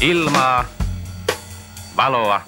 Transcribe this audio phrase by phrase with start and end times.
[0.00, 0.64] Ilmaa,
[1.96, 2.40] valoa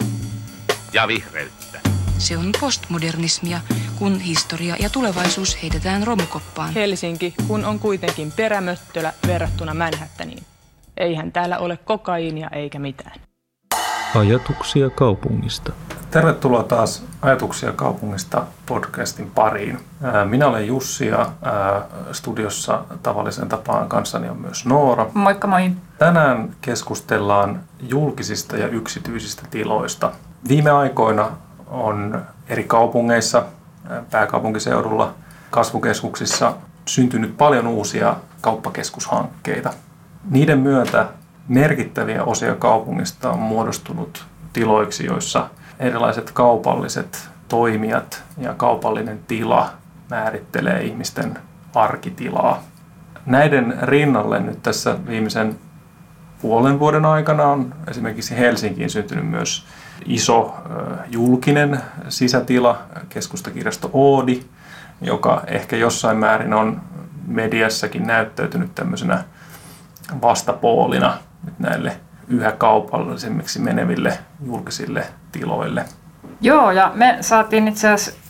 [0.92, 1.80] ja vihreyttä.
[2.18, 3.60] Se on postmodernismia,
[3.98, 6.72] kun historia ja tulevaisuus heitetään romukoppaan.
[6.74, 10.42] Helsinki, kun on kuitenkin perämöttölä verrattuna Manhattaniin.
[10.96, 13.20] Eihän täällä ole kokaiinia eikä mitään.
[14.14, 15.72] Ajatuksia kaupungista.
[16.10, 19.78] Tervetuloa taas Ajatuksia kaupungista podcastin pariin.
[20.28, 21.32] Minä olen Jussi ja
[22.12, 25.06] studiossa tavallisen tapaan kanssani on myös Noora.
[25.14, 25.70] Moikka moi.
[25.98, 30.12] Tänään keskustellaan julkisista ja yksityisistä tiloista.
[30.48, 31.30] Viime aikoina
[31.66, 33.42] on eri kaupungeissa,
[34.10, 35.14] pääkaupunkiseudulla,
[35.50, 36.52] kasvukeskuksissa
[36.86, 39.72] syntynyt paljon uusia kauppakeskushankkeita.
[40.30, 41.06] Niiden myötä
[41.48, 49.70] merkittäviä osia kaupungista on muodostunut tiloiksi, joissa erilaiset kaupalliset toimijat ja kaupallinen tila
[50.10, 51.38] määrittelee ihmisten
[51.74, 52.62] arkitilaa.
[53.26, 55.58] Näiden rinnalle nyt tässä viimeisen
[56.42, 59.66] puolen vuoden aikana on esimerkiksi Helsinkiin syntynyt myös
[60.06, 60.54] iso
[61.10, 64.42] julkinen sisätila, keskustakirjasto Oodi,
[65.00, 66.80] joka ehkä jossain määrin on
[67.26, 69.24] mediassakin näyttäytynyt tämmöisenä
[70.22, 71.18] vastapoolina
[71.58, 75.84] näille yhä kaupallisemmiksi meneville julkisille tiloille.
[76.40, 78.20] Joo, ja me saatiin itse asiassa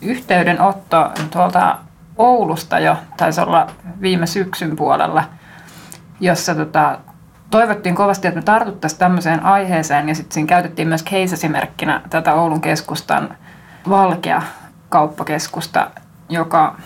[0.00, 1.78] yhteydenotto tuolta
[2.16, 3.66] Oulusta jo, taisi olla
[4.00, 5.24] viime syksyn puolella,
[6.20, 6.98] jossa tota,
[7.54, 12.60] toivottiin kovasti, että me tartuttaisiin tämmöiseen aiheeseen, ja sitten siinä käytettiin myös case-esimerkkinä tätä Oulun
[12.60, 13.36] keskustan
[13.88, 14.42] Valkea
[14.88, 15.90] kauppakeskusta,
[16.28, 16.76] joka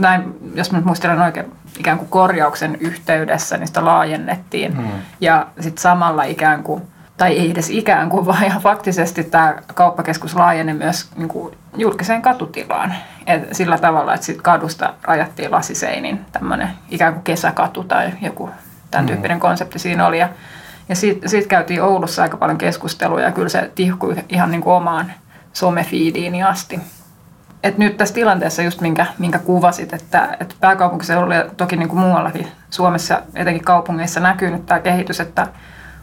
[0.00, 4.76] näin, jos mä nyt muistelen oikein, ikään kuin korjauksen yhteydessä niistä laajennettiin.
[4.76, 4.88] Hmm.
[5.20, 6.82] Ja sitten samalla ikään kuin,
[7.16, 12.22] tai ei edes ikään kuin, vaan ihan faktisesti tämä kauppakeskus laajeni myös niin kuin julkiseen
[12.22, 12.94] katutilaan.
[13.26, 18.50] Et sillä tavalla, että sit kadusta rajattiin lasiseinin tämmöinen ikään kuin kesäkatu tai joku
[18.94, 19.40] tämän tyyppinen hmm.
[19.40, 20.18] konsepti siinä oli.
[20.18, 20.28] Ja,
[20.88, 24.74] ja siitä, siitä käytiin Oulussa aika paljon keskustelua ja kyllä se tihkui ihan niin kuin
[24.74, 25.12] omaan
[25.52, 26.80] somefiidiini asti
[27.64, 31.98] että nyt tässä tilanteessa just minkä, minkä kuvasit, että, että pääkaupunkiseudulla ja toki niin kuin
[31.98, 35.46] muuallakin Suomessa, etenkin kaupungeissa näkyy nyt tämä kehitys, että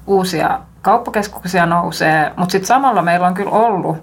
[0.07, 3.97] uusia kauppakeskuksia nousee, mutta sitten samalla meillä on kyllä ollut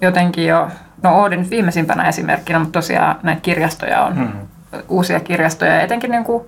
[0.00, 0.68] jotenkin jo,
[1.02, 4.82] no Oodi nyt viimeisimpänä esimerkkinä, mutta tosiaan näitä kirjastoja on, mm-hmm.
[4.88, 6.44] uusia kirjastoja, etenkin niin kuin,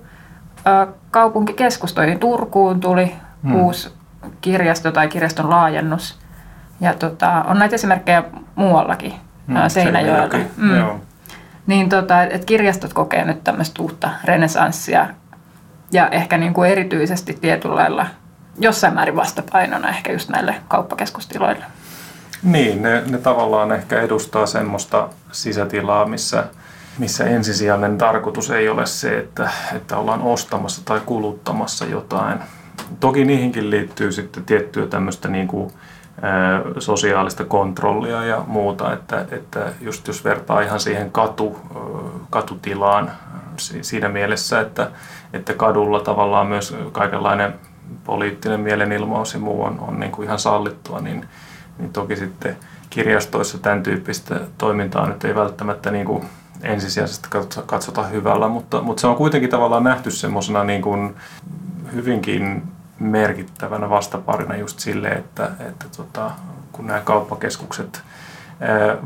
[1.11, 2.19] kaupunkikeskustoihin.
[2.19, 3.55] Turkuun tuli mm.
[3.55, 3.93] uusi
[4.41, 6.19] kirjasto tai kirjaston laajennus.
[6.81, 8.23] Ja tota, on näitä esimerkkejä
[8.55, 9.13] muuallakin
[9.47, 10.37] mm, Seinäjoelta.
[10.57, 10.77] Mm.
[10.77, 10.99] Joo.
[11.67, 15.07] Niin tota, että kirjastot kokee nyt tämmöistä uutta renesanssia
[15.91, 18.05] ja ehkä niin kuin erityisesti tietyllä lailla
[18.59, 21.65] jossain määrin vastapainona ehkä just näille kauppakeskustiloille.
[22.43, 26.43] Niin, ne, ne tavallaan ehkä edustaa semmoista sisätilaa, missä,
[26.97, 32.39] missä ensisijainen tarkoitus ei ole se, että, että ollaan ostamassa tai kuluttamassa jotain.
[32.99, 35.71] Toki niihinkin liittyy sitten tiettyä tämmöistä niin kuin
[36.79, 41.59] sosiaalista kontrollia ja muuta, että, että just jos vertaa ihan siihen katu,
[42.29, 43.11] katutilaan
[43.81, 44.91] siinä mielessä, että,
[45.33, 47.53] että kadulla tavallaan myös kaikenlainen
[48.03, 51.25] poliittinen mielenilmaus ja muu on, on niin kuin ihan sallittua, niin,
[51.77, 52.57] niin toki sitten
[52.89, 56.25] kirjastoissa tämän tyyppistä toimintaa nyt ei välttämättä niin kuin
[56.61, 57.29] ensisijaisesti
[57.65, 61.15] katsota hyvällä, mutta, mutta se on kuitenkin tavallaan nähty semmoisena niin kuin
[61.93, 62.63] hyvinkin
[62.99, 66.31] merkittävänä vastaparina just sille, että, että tota,
[66.71, 68.01] kun nämä kauppakeskukset,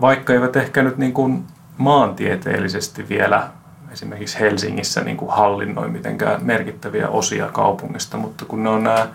[0.02, 1.44] vaikka eivät ehkä nyt niin kuin
[1.78, 3.50] maantieteellisesti vielä
[3.92, 9.08] esimerkiksi Helsingissä niin kuin hallinnoi mitenkään merkittäviä osia kaupungista, mutta kun ne on nämä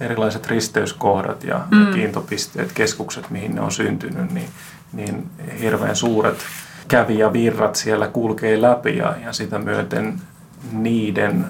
[0.00, 1.94] erilaiset risteyskohdat ja mm.
[1.94, 4.48] kiintopisteet, keskukset, mihin ne on syntynyt, niin,
[4.92, 5.30] niin
[5.60, 6.38] hirveän suuret
[6.88, 10.20] kävijävirrat siellä kulkee läpi ja, ja sitä myöten
[10.72, 11.46] niiden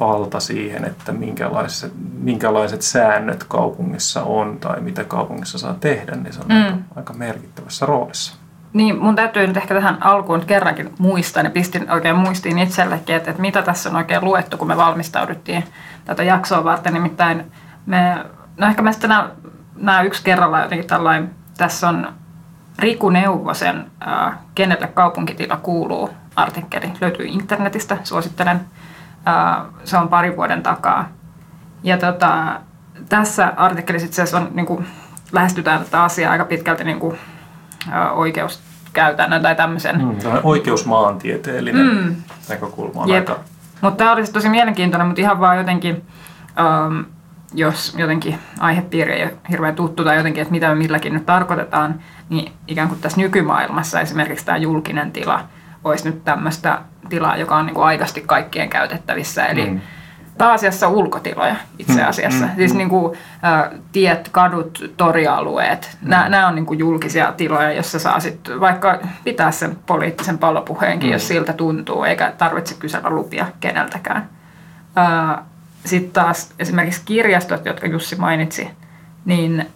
[0.00, 6.40] valta siihen, että minkälaiset, minkälaiset säännöt kaupungissa on tai mitä kaupungissa saa tehdä, niin se
[6.40, 6.54] on mm.
[6.56, 8.34] aika, aika merkittävässä roolissa.
[8.72, 13.30] Niin, mun täytyy nyt ehkä tähän alkuun kerrankin muistaa, niin pistin oikein muistiin itsellekin, että,
[13.30, 15.64] että mitä tässä on oikein luettu, kun me valmistauduttiin
[16.04, 16.94] tätä jaksoa varten.
[16.94, 17.52] Nimittäin
[17.86, 18.24] me,
[18.56, 19.10] no ehkä mä sitten
[19.76, 22.12] nämä yksi kerralla jotenkin tällainen, tässä on
[22.78, 28.60] Riku Neuvosen äh, Kenelle kaupunkitila kuuluu artikkeli, löytyy internetistä, suosittelen–
[29.84, 31.08] se on pari vuoden takaa.
[31.82, 32.60] Ja tota,
[33.08, 34.86] tässä artikkelissa itse asiassa on, niin kuin,
[35.32, 37.18] lähestytään tätä asiaa aika pitkälti niin kuin,
[38.12, 39.98] oikeuskäytännön tai tämmöisen.
[39.98, 42.16] Mm, oikeusmaantieteellinen mm.
[42.48, 43.38] näkökulma on aika...
[43.80, 46.04] Mutta tämä olisi tosi mielenkiintoinen, mutta ihan vaan jotenkin,
[46.86, 47.04] um,
[47.54, 52.00] jos jotenkin aihepiiri ei ole hirveän tuttu tai jotenkin, että mitä me milläkin nyt tarkoitetaan,
[52.28, 55.44] niin ikään kuin tässä nykymaailmassa esimerkiksi tämä julkinen tila
[55.84, 59.46] olisi nyt tämmöistä tilaa, joka on niin kuin aidosti kaikkien käytettävissä.
[59.46, 59.80] Eli mm.
[60.38, 62.44] pääasiassa ulkotiloja itse asiassa.
[62.44, 62.78] Mm, mm, siis mm.
[62.78, 66.08] Niin kuin, ä, tiet, kadut, torialueet, mm.
[66.08, 71.12] nämä on niin kuin julkisia tiloja, jossa saa sitten vaikka pitää sen poliittisen palopuheenkin, mm.
[71.12, 74.28] jos siltä tuntuu, eikä tarvitse kysellä lupia keneltäkään.
[75.84, 78.70] Sitten taas esimerkiksi kirjastot, jotka Jussi mainitsi,
[79.24, 79.66] niin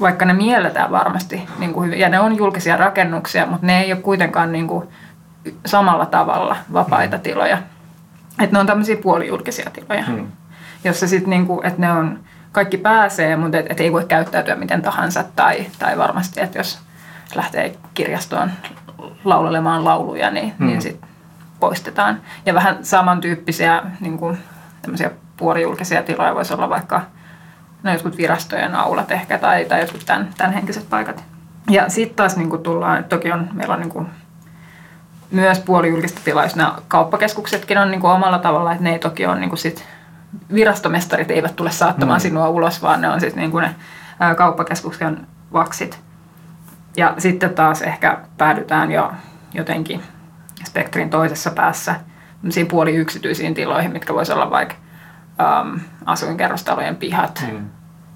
[0.00, 4.00] vaikka ne mielletään varmasti niin kuin ja ne on julkisia rakennuksia, mutta ne ei ole
[4.00, 4.88] kuitenkaan niin kuin
[5.66, 7.22] samalla tavalla vapaita mm.
[7.22, 7.58] tiloja.
[8.42, 10.26] Että ne on tämmöisiä puolijulkisia tiloja, mm.
[10.84, 12.20] jossa sitten niinku, että ne on,
[12.52, 15.24] kaikki pääsee, mutta et, et ei voi käyttäytyä miten tahansa.
[15.36, 16.78] Tai, tai varmasti, että jos
[17.34, 18.50] lähtee kirjastoon
[19.24, 20.66] laulelemaan lauluja, niin, mm.
[20.66, 21.08] niin sitten
[21.60, 22.20] poistetaan.
[22.46, 24.38] Ja vähän samantyyppisiä niin kuin,
[25.42, 27.00] puolijulkisia tiloja voisi olla vaikka
[27.82, 31.24] no jotkut virastojen aulat ehkä tai, tai jotkut tämän, tämän henkiset paikat.
[31.70, 34.06] Ja sitten taas niin tullaan, toki on, meillä on niin kuin
[35.30, 39.26] myös puolijulkista tilaa, jos nämä kauppakeskuksetkin on niin kuin omalla tavalla, että ne ei toki
[39.26, 39.84] ole niin kuin sit,
[40.54, 42.22] virastomestarit eivät tule saattamaan mm.
[42.22, 43.74] sinua ulos, vaan ne on siis niin ne
[44.36, 46.00] kauppakeskuksen vaksit.
[46.96, 49.12] Ja sitten taas ehkä päädytään jo
[49.54, 50.02] jotenkin
[50.64, 51.94] spektrin toisessa päässä
[52.70, 54.81] puoli yksityisiin tiloihin, mitkä voisi olla vaikka
[55.38, 57.64] um, asuinkerrostalojen pihat mm.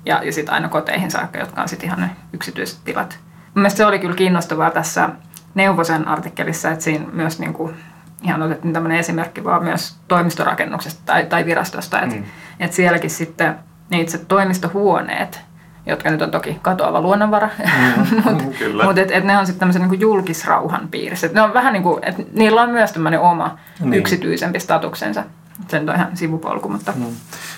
[0.05, 3.19] ja, ja sitten aina koteihin saakka, jotka on sitten ihan ne yksityiset tilat.
[3.55, 5.09] Mielestäni se oli kyllä kiinnostavaa tässä
[5.55, 7.75] Neuvosen artikkelissa, että siinä myös niin kuin,
[8.23, 12.25] ihan otettiin tämmöinen esimerkki vaan myös toimistorakennuksesta tai, tai virastosta, että, mm.
[12.61, 13.55] että sielläkin sitten
[13.91, 15.41] ne itse toimistohuoneet,
[15.87, 18.41] jotka nyt on toki katoava luonnonvara, mm, mutta
[18.87, 21.27] mut et, et ne on sitten tämmöisen niin julkisrauhan piirissä.
[21.27, 23.95] Et ne on vähän niin kuin, että niillä on myös tämmöinen oma niin.
[23.95, 25.25] yksityisempi statuksensa.
[25.69, 26.93] Sen on ihan sivupolku, mutta...
[26.97, 27.05] Mm.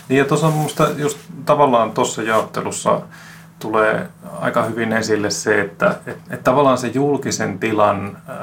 [0.09, 3.01] Niin ja tuossa on minusta just tavallaan tuossa jaottelussa
[3.59, 4.09] tulee
[4.41, 8.37] aika hyvin esille se, että, että, että tavallaan se julkisen tilan äh,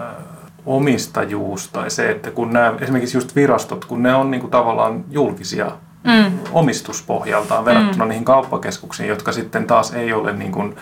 [0.65, 5.05] omistajuus tai se, että kun nämä esimerkiksi just virastot, kun ne on niin kuin tavallaan
[5.09, 5.71] julkisia
[6.03, 6.39] mm.
[6.51, 8.09] omistuspohjaltaan verrattuna mm.
[8.09, 10.75] niihin kauppakeskuksiin, jotka sitten taas ei ole, niin kuin,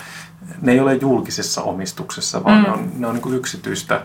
[0.62, 2.64] ne ei ole julkisessa omistuksessa, vaan mm.
[2.64, 4.02] ne on, ne on niin kuin yksityistä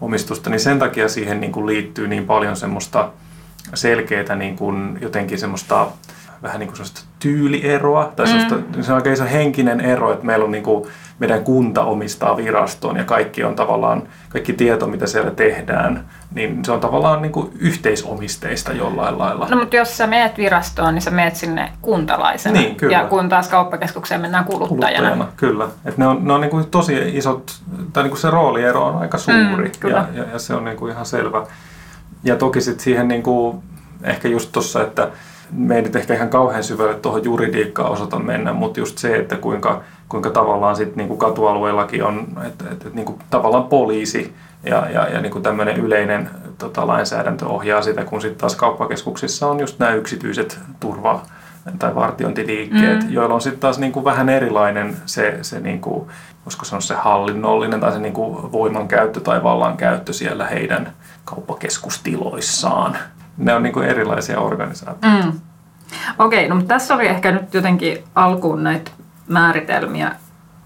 [0.00, 3.10] omistusta, niin sen takia siihen niin kuin liittyy niin paljon semmoista
[3.74, 5.86] selkeää niin kuin jotenkin semmoista
[6.42, 8.82] vähän niin kuin sellaista tyylieroa, tai mm.
[8.82, 10.88] se on oikein se henkinen ero, että meillä on niin kuin,
[11.18, 16.04] meidän kunta omistaa viraston ja kaikki on tavallaan, kaikki tieto, mitä siellä tehdään,
[16.34, 19.48] niin se on tavallaan niin kuin yhteisomisteista jollain lailla.
[19.50, 22.60] No mutta jos sä meet virastoon, niin sä meet sinne kuntalaisena.
[22.60, 22.96] Niin, kyllä.
[22.96, 25.08] Ja kun taas kauppakeskukseen mennään kuluttajana.
[25.08, 25.68] kuluttajana kyllä.
[25.84, 27.60] Et ne on, ne on niin kuin tosi isot,
[27.92, 30.76] tai niin kuin se rooliero on aika suuri mm, ja, ja, ja se on niin
[30.76, 31.46] kuin ihan selvä.
[32.24, 33.62] Ja toki sitten siihen niin kuin,
[34.02, 35.10] ehkä just tuossa, että
[35.52, 39.36] me ei nyt ehkä ihan kauhean syvälle tuohon juridiikkaan osata mennä, mutta just se, että
[39.36, 44.34] kuinka, kuinka tavallaan sitten niin kuin katualueellakin on, että, että, että niin kuin tavallaan poliisi
[44.64, 49.46] ja, ja, ja niin kuin tämmöinen yleinen tota, lainsäädäntö ohjaa sitä, kun sitten taas kauppakeskuksissa
[49.46, 51.22] on just nämä yksityiset turva-
[51.78, 53.12] tai vartiointiliikkeet, mm.
[53.12, 56.08] joilla on sitten taas niin kuin vähän erilainen se, se niin kuin,
[56.46, 60.92] voisiko sanoa se hallinnollinen tai se niin kuin voimankäyttö tai vallankäyttö siellä heidän
[61.24, 62.98] kauppakeskustiloissaan
[63.38, 65.26] ne on niin kuin erilaisia organisaatioita.
[65.26, 65.40] Mm.
[66.18, 68.90] Okei, no mutta tässä oli ehkä nyt jotenkin alkuun näitä
[69.28, 70.12] määritelmiä,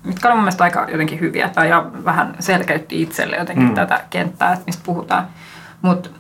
[0.05, 3.75] mitkä on mun mielestä aika jotenkin hyviä tai ja vähän selkeytti itselle jotenkin mm.
[3.75, 5.27] tätä kenttää, että mistä puhutaan.
[5.83, 6.11] Mutta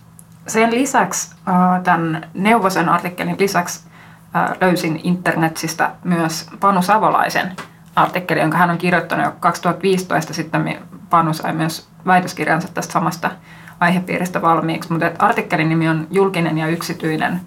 [0.46, 1.34] sen lisäksi,
[1.84, 3.86] tämän Neuvosen artikkelin lisäksi
[4.60, 7.52] löysin internetsistä myös Panu Savolaisen
[7.96, 10.34] artikkeli, jonka hän on kirjoittanut jo 2015.
[10.34, 10.78] Sitten
[11.10, 13.30] Panu sai myös väitöskirjansa tästä samasta
[13.80, 17.40] aihepiiristä valmiiksi, mutta artikkelin nimi on Julkinen ja yksityinen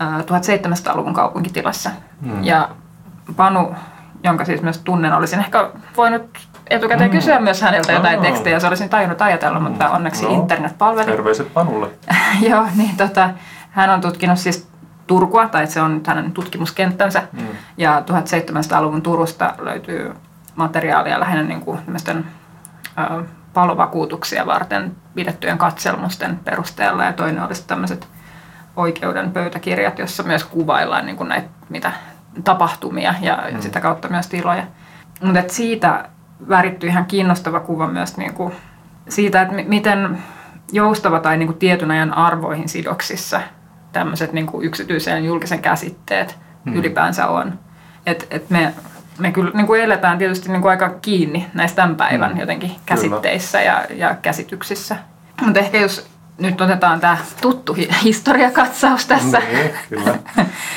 [0.00, 1.90] 1700-luvun kaupunkitilassa.
[2.22, 2.44] Hmm.
[2.44, 2.68] Ja
[3.36, 3.74] Panu,
[4.24, 6.22] jonka siis myös tunnen, olisin ehkä voinut
[6.70, 7.18] etukäteen hmm.
[7.18, 9.68] kysyä myös häneltä jotain tekstejä, jos olisin tajunnut ajatella, hmm.
[9.68, 11.10] mutta onneksi no, internet palveli.
[11.10, 11.88] Terveiset Panulle.
[12.48, 13.30] Joo, niin tota,
[13.70, 14.68] hän on tutkinut siis
[15.06, 17.46] Turkua, tai se on hänen tutkimuskenttänsä, hmm.
[17.76, 20.14] ja 1700-luvun Turusta löytyy
[20.56, 21.78] materiaalia lähinnä niin kuin
[23.56, 28.08] palovakuutuksia varten pidettyjen katselmusten perusteella ja toinen olisi tämmöiset
[28.76, 31.92] oikeuden pöytäkirjat, jossa myös kuvaillaan niin kuin näitä mitä
[32.44, 33.60] tapahtumia ja mm.
[33.60, 34.62] sitä kautta myös tiloja.
[35.22, 36.08] Mutta siitä
[36.48, 38.52] värittyi ihan kiinnostava kuva myös niin kuin
[39.08, 40.18] siitä, että miten
[40.72, 43.40] joustava tai niin kuin tietyn ajan arvoihin sidoksissa
[43.92, 46.74] tämmöiset niin kuin yksityisen ja julkisen käsitteet mm.
[46.74, 47.58] ylipäänsä on.
[48.06, 48.74] Et, et me
[49.18, 52.40] me kyllä niin kuin eletään tietysti niin kuin aika kiinni näissä tämän päivän mm.
[52.40, 54.96] jotenkin käsitteissä ja, ja käsityksissä.
[55.42, 56.08] Mutta ehkä jos
[56.38, 59.38] nyt otetaan tämä tuttu historiakatsaus tässä.
[59.38, 60.14] Niin, kyllä.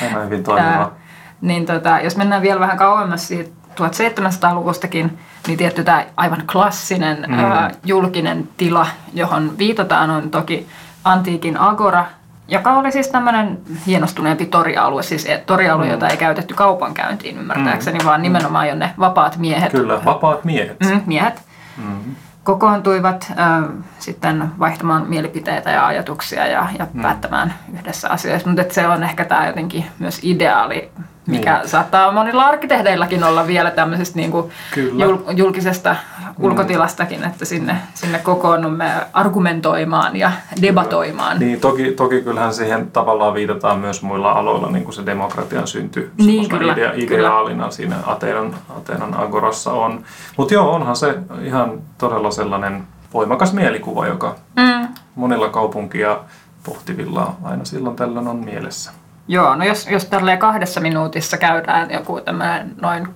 [0.00, 0.92] Tämä hyvin toimiva.
[1.40, 7.38] niin tota, jos mennään vielä vähän kauemmas siitä 1700-luvustakin, niin tietty tämä aivan klassinen mm.
[7.38, 10.66] ää, julkinen tila, johon viitataan, on toki
[11.04, 12.06] antiikin agora,
[12.50, 15.90] joka oli siis tämmöinen hienostuneempi torialue, siis torialue, mm.
[15.90, 18.04] jota ei käytetty kaupankäyntiin ymmärtääkseni, mm.
[18.04, 19.72] vaan nimenomaan jonne vapaat miehet.
[19.72, 20.76] Kyllä, vapaat miehet.
[20.80, 21.42] Mm, miehet.
[21.76, 23.64] Mm kokoontuivat äh,
[23.98, 27.02] sitten vaihtamaan mielipiteitä ja ajatuksia ja, ja mm.
[27.02, 28.48] päättämään yhdessä asioista.
[28.48, 30.90] Mutta se on ehkä tämä jotenkin myös ideaali,
[31.30, 31.68] mikä niin.
[31.68, 35.96] saattaa monilla arkkitehdeillakin olla vielä tämmöisestä niin kuin jul, julkisesta
[36.38, 36.44] mm.
[36.44, 40.32] ulkotilastakin, että sinne, sinne kokoonnumme argumentoimaan ja
[40.62, 41.38] debatoimaan.
[41.38, 46.10] Niin, toki, toki kyllähän siihen tavallaan viitataan myös muilla aloilla, niin kuin se demokratian synty
[46.18, 47.70] niin, kyllä, idea, ideaalina kyllä.
[47.70, 50.04] siinä Ateenan, Ateenan agorassa on.
[50.36, 52.82] Mutta joo, onhan se ihan todella sellainen
[53.14, 54.88] voimakas mielikuva, joka mm.
[55.14, 56.18] monilla kaupunkia
[56.64, 58.90] pohtivilla aina silloin tällöin on mielessä.
[59.30, 63.08] Joo, no jos, jos tälleen kahdessa minuutissa käydään joku tämmöinen noin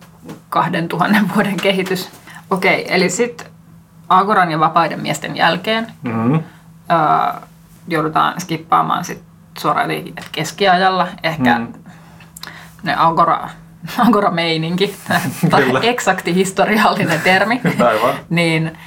[0.49, 2.11] kahden tuhannen vuoden kehitys.
[2.50, 3.47] Okei, eli sitten
[4.09, 6.35] Agoran ja vapaiden miesten jälkeen mm-hmm.
[6.35, 7.40] öö,
[7.88, 9.23] joudutaan skippaamaan sit
[9.59, 9.88] suoraan
[10.33, 11.09] keskiajalla.
[11.23, 11.73] Ehkä mm.
[12.83, 13.49] ne Agora,
[13.99, 14.97] Agora-meininki,
[15.50, 17.61] tai eksakti historiallinen termi.
[18.30, 18.78] Niin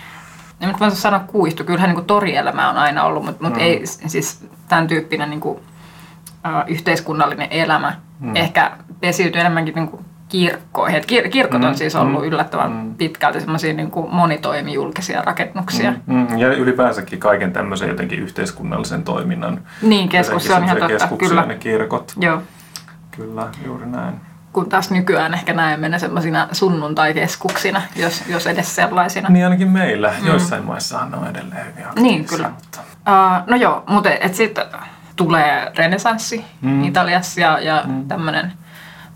[0.62, 3.66] en nyt voisi sanoa kuistu, kyllähän niin torielämä on aina ollut, mutta, mutta mm.
[3.66, 5.60] ei siis tämän tyyppinen niin kuin,
[6.68, 8.36] yhteiskunnallinen elämä mm.
[8.36, 11.02] ehkä pesiytyy enemmänkin niin kuin kirkkoihin.
[11.02, 12.96] kir- kirkot on mm, siis ollut mm, yllättävän mm.
[12.96, 15.92] pitkälti semmoisia niin monitoimijulkisia rakennuksia.
[15.92, 19.62] Mm, mm, ja ylipäänsäkin kaiken tämmöisen jotenkin yhteiskunnallisen toiminnan.
[19.82, 21.46] Niin, keskus, se on ihan totta, kyllä.
[21.46, 22.14] ne kirkot.
[22.20, 22.42] Joo.
[23.12, 24.14] Kyllä, juuri näin.
[24.54, 29.30] Kun taas nykyään ehkä näemme ne semmoisina sunnuntai-keskuksina, jos, jos edes sellaisina.
[29.30, 30.14] Niin ainakin meillä.
[30.22, 30.28] Mm.
[30.28, 32.50] Joissain maissahan ne on edelleen hyvin Niin, kyllä.
[32.50, 32.80] Mutta...
[32.90, 34.66] Uh, no joo, mutta et sitten
[35.18, 36.84] tulee renesanssi mm.
[36.84, 38.08] Italiassa ja, ja mm.
[38.08, 38.54] tämmöinen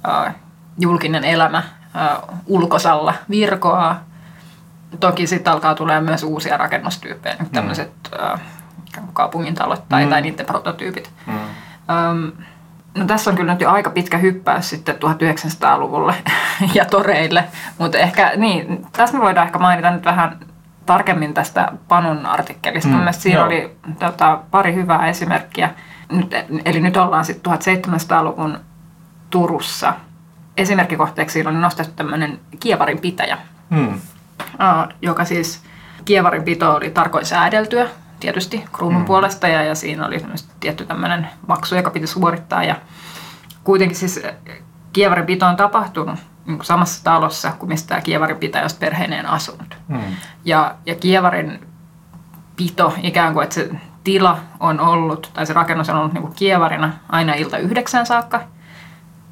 [0.08, 0.34] uh,
[0.79, 1.63] julkinen elämä
[1.96, 4.03] uh, ulkosalla virkoaa.
[5.00, 7.50] Toki sitten alkaa tulee myös uusia rakennustyyppejä, mm.
[7.50, 7.91] tämmöiset
[8.34, 8.39] uh,
[9.13, 10.10] kaupungintalot tai, mm.
[10.10, 11.12] tai niiden prototyypit.
[11.25, 11.34] Mm.
[11.34, 12.31] Um,
[12.98, 16.15] no tässä on kyllä nyt jo aika pitkä hyppäys sitten 1900-luvulle
[16.75, 17.43] ja toreille,
[17.77, 20.39] mutta ehkä niin, tässä me voidaan ehkä mainita nyt vähän
[20.86, 22.89] tarkemmin tästä Panon artikkelista.
[22.89, 23.46] Mm, Mielestäni siinä joo.
[23.46, 25.70] oli tota, pari hyvää esimerkkiä.
[26.11, 26.31] Nyt,
[26.65, 28.59] eli nyt ollaan sitten 1700-luvun
[29.29, 29.93] Turussa.
[30.57, 33.37] Esimerkkikohteeksi oli nostettu tämmöinen kievarin pitäjä,
[33.69, 34.01] mm.
[35.01, 35.63] joka siis
[36.05, 37.87] kievarin pito oli tarkoin säädeltyä
[38.19, 39.05] tietysti kruunun mm.
[39.05, 40.25] puolesta ja, ja siinä oli
[40.59, 42.75] tietty tämmöinen maksu, joka piti suorittaa ja
[43.63, 44.21] kuitenkin siis
[44.93, 49.77] kievarin pito on tapahtunut niin kuin samassa talossa kuin mistä tämä kievarin pitäjä perheineen asunut.
[49.87, 49.99] Mm.
[50.45, 51.67] Ja, ja kievarin
[52.55, 53.69] pito ikään kuin, että se
[54.03, 58.41] tila on ollut, tai se rakennus on ollut niin kuin kievarina aina ilta yhdeksän saakka,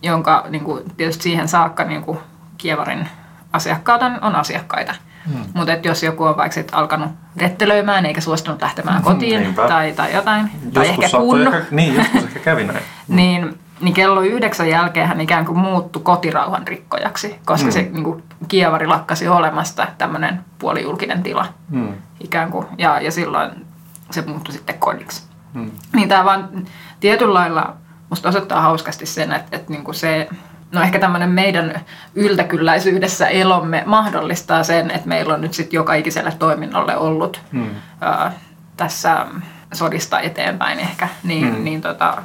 [0.02, 2.20] jonka niin kuin, tietysti siihen saakka niin kuin
[2.58, 3.08] kievarin
[3.54, 4.96] asiakkaat on, on asiakkaita.
[5.28, 5.44] Hmm.
[5.54, 10.52] Mutta jos joku on vaikka sit alkanut rettelöimään eikä suostunut lähtemään kotiin tai, tai jotain,
[10.54, 11.52] joskus tai ehkä kunno.
[11.52, 12.80] Ehkä, niin, joskus ehkä kävi näin.
[13.08, 17.72] niin, niin kello yhdeksän jälkeen hän ikään kuin muuttui kotirauhan rikkojaksi, koska hmm.
[17.72, 21.94] se niin kuin, kievari lakkasi olemasta tämmöinen puolijulkinen tila hmm.
[22.20, 22.68] ikään kuin.
[22.78, 23.52] Ja, ja silloin
[24.12, 25.24] se muuttui sitten kodiksi.
[25.54, 25.72] Hmm.
[25.96, 26.50] Niin tämä vaan
[27.00, 27.75] tietyllä lailla
[28.10, 30.30] musta osoittaa hauskasti sen, että, että niin kuin se,
[30.72, 31.82] no ehkä tämmöinen meidän
[32.16, 37.70] yltäkylläisyydessä elomme mahdollistaa sen, että meillä on nyt sitten joka ikiselle toiminnolle ollut hmm.
[38.01, 38.32] ää,
[38.78, 39.25] tässä
[39.74, 41.63] sodista eteenpäin ehkä, niin, hmm.
[41.63, 42.24] niin tota,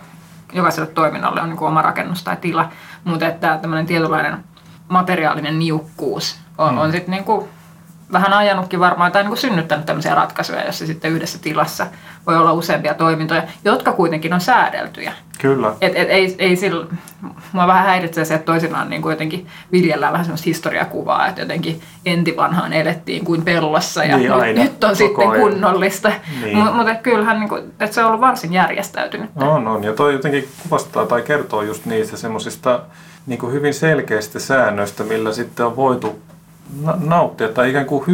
[0.53, 2.69] jokaiselle toiminnolle on niin kuin oma rakennus tai tila,
[3.05, 4.45] mutta että tämmöinen tietynlainen
[4.88, 6.79] materiaalinen niukkuus on, hmm.
[6.79, 7.49] on sitten niin kuin
[8.12, 11.87] vähän ajanutkin varmaan tai niin kuin synnyttänyt tämmöisiä ratkaisuja, jossa sitten yhdessä tilassa
[12.26, 15.12] voi olla useampia toimintoja, jotka kuitenkin on säädeltyjä.
[15.38, 15.73] Kyllä.
[15.80, 16.87] Et, et, ei, ei sillä,
[17.52, 21.80] mua vähän häiritsee se, että toisinaan niin kuin jotenkin viljellään vähän semmoista historiakuvaa, että jotenkin
[22.06, 25.40] entivanhaan elettiin kuin pellossa ja niin, nyt, nyt on sitten ajan.
[25.42, 26.12] kunnollista.
[26.42, 26.56] Niin.
[26.56, 29.30] Mutta mut, kyllähän niin kuin, että se on ollut varsin järjestäytynyt.
[29.37, 29.84] On, on.
[29.84, 32.80] Ja toi jotenkin kuvastaa tai kertoo just niistä semmoisista
[33.26, 36.18] niin hyvin selkeistä säännöistä, millä sitten on voitu
[37.00, 38.04] nauttia tai ikään kuin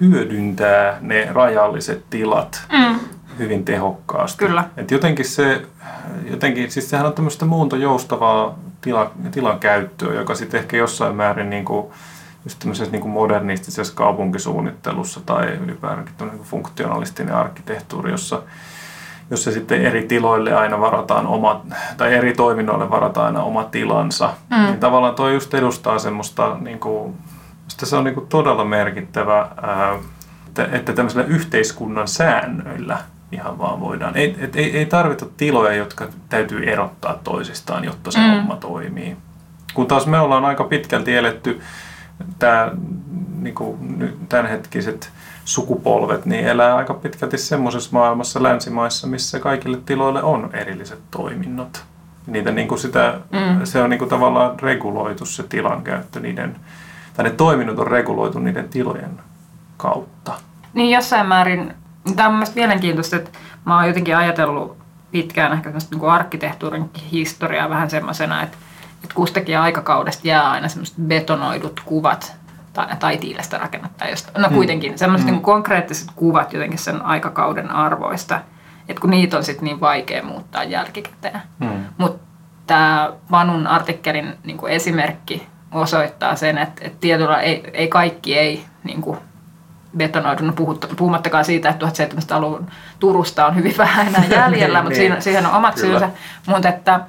[0.00, 3.00] hyödyntää ne rajalliset tilat mm.
[3.38, 4.46] hyvin tehokkaasti.
[4.46, 4.64] Kyllä.
[4.76, 5.62] Et jotenkin se,
[6.30, 11.64] jotenkin, siis sehän on tämmöistä muuntojoustavaa tila, tilan käyttöä, joka sitten ehkä jossain määrin niin
[11.64, 11.86] kuin,
[12.44, 18.42] just tämmöisessä niin kuin modernistisessa kaupunkisuunnittelussa tai ylipäätään niin funktionalistinen arkkitehtuuri, jossa
[19.30, 21.62] jossa sitten eri tiloille aina varataan oma,
[21.96, 24.56] tai eri toiminnoille varataan aina oma tilansa, mm.
[24.56, 27.14] niin tavallaan tuo just edustaa semmoista niin kuin,
[27.64, 29.48] Minusta se on niin kuin todella merkittävä,
[30.46, 32.98] että, että tämmöisillä yhteiskunnan säännöillä
[33.32, 34.16] ihan vaan voidaan.
[34.16, 38.30] Ei, et, ei, ei tarvita tiloja, jotka täytyy erottaa toisistaan, jotta se mm.
[38.30, 39.16] homma toimii.
[39.74, 41.60] Kun taas me ollaan aika pitkälti eletty
[42.38, 42.72] tämä,
[43.40, 43.78] niin kuin
[44.28, 45.10] tämänhetkiset
[45.44, 51.84] sukupolvet, niin elää aika pitkälti semmoisessa maailmassa länsimaissa, missä kaikille tiloille on erilliset toiminnot.
[52.26, 53.64] Niitä niin kuin sitä, mm.
[53.64, 56.56] Se on niin kuin tavallaan reguloitu se tilankäyttö niiden,
[57.14, 59.20] tai ne toiminnot on reguloitu niiden tilojen
[59.76, 60.32] kautta.
[60.74, 61.74] Niin jossain määrin,
[62.16, 63.30] tämä on mielestäni mielenkiintoista, että
[63.64, 64.76] mä oon jotenkin ajatellut
[65.10, 68.56] pitkään ehkä niin arkkitehtuurin historiaa vähän semmoisena, että,
[69.02, 72.36] että kustakin aikakaudesta jää aina semmoiset betonoidut kuvat
[72.72, 74.04] tai, tai tiilestä rakennetta.
[74.04, 74.54] Josta, no mm.
[74.54, 75.32] kuitenkin semmoiset mm.
[75.32, 78.40] niin konkreettiset kuvat jotenkin sen aikakauden arvoista,
[78.88, 81.42] että kun niitä on sitten niin vaikea muuttaa jälkikäteen.
[81.58, 81.84] Mm.
[81.98, 82.24] Mutta
[82.66, 88.64] tämä Vanun artikkelin niin kuin esimerkki osoittaa sen, että, että tietyllä ei, ei kaikki ei
[88.84, 89.18] niin kuin
[89.96, 90.52] betonoiduna,
[90.96, 92.66] puhumattakaan siitä, että 1700-luvun
[92.98, 96.10] Turusta on hyvin vähän enää jäljellä, mutta siinä, siihen on omat syynsä.
[96.46, 97.00] Mutta että,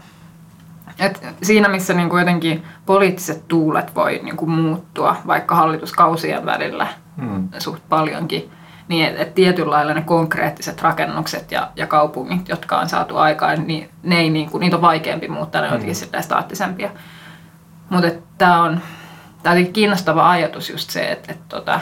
[1.00, 6.88] että siinä, missä niin kuin jotenkin poliittiset tuulet voi niin kuin muuttua, vaikka hallituskausien välillä
[7.17, 7.50] mm.
[7.60, 8.51] suht paljonkin,
[8.88, 13.67] niin että et tietyllä lailla ne konkreettiset rakennukset ja, ja kaupungit, jotka on saatu aikaan,
[13.67, 16.22] niin ne ei, niin kuin, niitä on vaikeampi muuttaa, ne on jotenkin mm.
[16.22, 16.89] staattisempia.
[17.95, 18.79] Mutta tämä on,
[19.43, 21.79] tää on kiinnostava ajatus just se, että, että tota,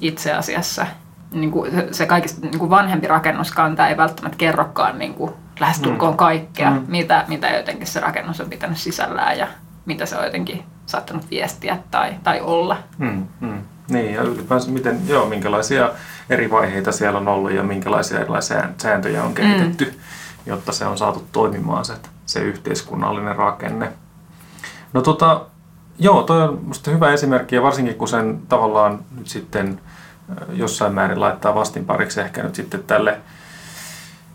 [0.00, 0.86] itse asiassa
[1.30, 6.12] niin kuin se, se kaikista niin kuin vanhempi rakennuskanta ei välttämättä kerrokaan niin kuin lähestulkoon
[6.12, 6.16] mm.
[6.16, 6.84] kaikkea, mm.
[6.88, 9.46] Mitä, mitä jotenkin se rakennus on pitänyt sisällään ja
[9.86, 12.76] mitä se on jotenkin saattanut viestiä tai, tai olla.
[12.98, 13.62] Mm, mm.
[13.88, 15.90] Niin, ja ylipäänsä miten, joo, minkälaisia
[16.30, 20.00] eri vaiheita siellä on ollut ja minkälaisia erilaisia sääntöjä on kehitetty, mm.
[20.46, 21.94] jotta se on saatu toimimaan se,
[22.26, 23.92] se yhteiskunnallinen rakenne.
[24.92, 25.40] No tota,
[25.98, 29.80] joo, toi on musta hyvä esimerkki ja varsinkin kun sen tavallaan nyt sitten
[30.52, 33.18] jossain määrin laittaa vastinpariksi ehkä nyt sitten tälle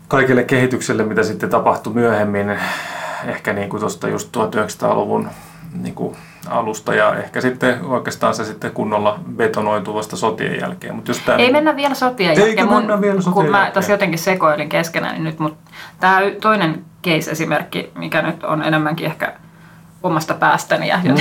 [0.08, 2.58] kaikille kehitykselle, mitä sitten tapahtui myöhemmin,
[3.26, 5.28] ehkä niin kuin tuosta just 1900-luvun
[5.82, 6.16] niin kuin
[6.48, 10.94] alusta ja ehkä sitten oikeastaan se sitten kunnolla betonoituu vasta sotien jälkeen.
[10.94, 12.68] Mut just tää, Ei mennä vielä sotien jälkeen.
[12.68, 13.64] Mun, mennä vielä sotien kun jälkeen.
[13.64, 19.06] mä tässä jotenkin sekoilin keskenään niin nyt, mutta tämä toinen case-esimerkki, mikä nyt on enemmänkin
[19.06, 19.34] ehkä
[20.02, 21.14] omasta päästäni ja mm.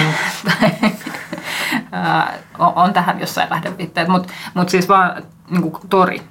[2.75, 6.21] on tähän jossain lähdeviitteet, mutta mut siis vaan niin kuin tori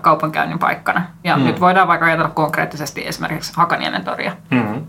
[0.00, 1.02] kaupankäynnin paikkana.
[1.24, 1.44] Ja mm.
[1.44, 4.84] nyt voidaan vaikka ajatella konkreettisesti esimerkiksi Hakaniemen toria, mm.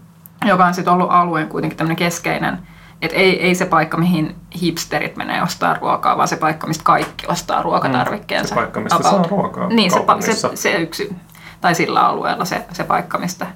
[0.46, 2.60] joka on sitten ollut alueen kuitenkin tämmöinen keskeinen,
[3.02, 7.28] että ei, ei se paikka, mihin hipsterit menee ostaa ruokaa, vaan se paikka, mistä kaikki
[7.28, 8.50] ostaa ruokatarvikkeensa.
[8.50, 9.12] Se paikka, mistä about.
[9.12, 11.16] saa ruokaa Niin, se, se, se yksi,
[11.62, 13.48] tai sillä alueella se, se paikka, mistä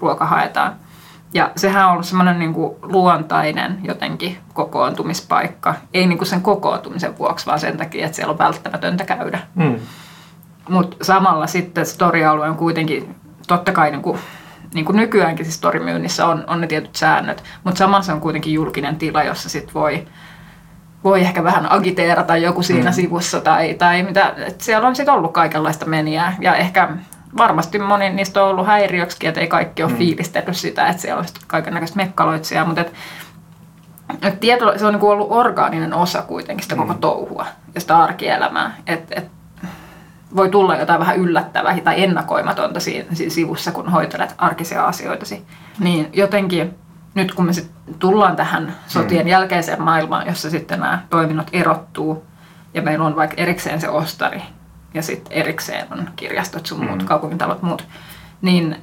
[0.00, 0.72] ruoka haetaan.
[1.34, 5.74] Ja sehän on ollut semmoinen niin kuin luontainen jotenkin kokoontumispaikka.
[5.94, 9.38] Ei niin kuin sen kokoontumisen vuoksi, vaan sen takia, että siellä on välttämätöntä käydä.
[9.54, 9.76] Mm.
[10.68, 13.14] Mutta samalla sitten storialue on kuitenkin,
[13.46, 14.18] totta kai niin kuin,
[14.74, 18.54] niin kuin nykyäänkin siis storimyynnissä on, on ne tietyt säännöt, mutta samalla se on kuitenkin
[18.54, 20.06] julkinen tila, jossa sit voi,
[21.04, 22.94] voi ehkä vähän agiteerata joku siinä mm.
[22.94, 26.88] sivussa tai, tai mitä, että siellä on sitten ollut kaikenlaista meniää ja ehkä
[27.36, 29.98] varmasti moni niistä on ollut häiriöksi, että ei kaikki ole mm.
[29.98, 32.92] fiilistellyt sitä, että siellä on kaikenlaista mekkaloitsijaa, mutta et,
[34.22, 36.80] et tieto, se on niin ollut orgaaninen osa kuitenkin sitä mm.
[36.80, 38.76] koko touhua ja sitä arkielämää.
[38.86, 39.24] Et, et,
[40.36, 45.44] voi tulla jotain vähän yllättävää tai ennakoimatonta siinä, siinä sivussa, kun hoitelet arkisia asioitasi.
[45.78, 46.74] Niin jotenkin
[47.14, 49.30] nyt kun me sit tullaan tähän sotien mm.
[49.30, 52.24] jälkeiseen maailmaan, jossa sitten nämä toiminnot erottuu
[52.74, 54.42] ja meillä on vaikka erikseen se ostari,
[54.94, 57.06] ja sitten erikseen on kirjastot sun muut, mm.
[57.06, 57.86] kaupunkitalot muut,
[58.42, 58.76] niin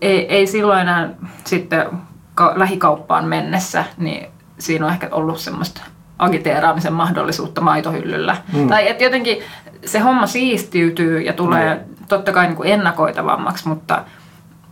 [0.00, 1.08] ei, ei silloin enää
[1.44, 1.86] sitten
[2.34, 4.26] ka- lähikauppaan mennessä, niin
[4.58, 5.82] siinä on ehkä ollut semmoista
[6.18, 8.36] agiteeraamisen mahdollisuutta maitohyllyllä.
[8.52, 8.68] Mm.
[8.68, 9.38] Tai että jotenkin
[9.84, 12.06] se homma siistiytyy ja tulee mm.
[12.08, 14.04] totta kai niin kuin ennakoitavammaksi, mutta,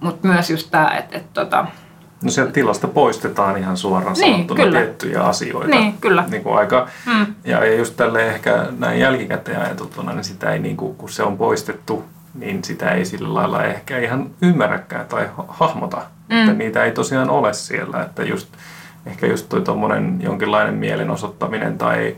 [0.01, 1.67] mutta myös just tämä, että, että tota,
[2.23, 4.79] No sieltä tilasta poistetaan ihan suoraan niin, sanottuna kyllä.
[4.79, 5.71] tiettyjä asioita.
[5.71, 6.25] Niin, kyllä.
[6.31, 7.27] Niin kuin aika, mm.
[7.45, 11.37] Ja just tälle ehkä näin jälkikäteen ajateltuna, niin sitä ei, niin kuin, kun se on
[11.37, 16.03] poistettu, niin sitä ei sillä lailla ehkä ihan ymmärräkään tai hahmota.
[16.29, 16.41] Mm.
[16.41, 18.03] Että niitä ei tosiaan ole siellä.
[18.03, 18.49] Että just,
[19.07, 22.17] ehkä just toi tommonen jonkinlainen mielenosoittaminen tai,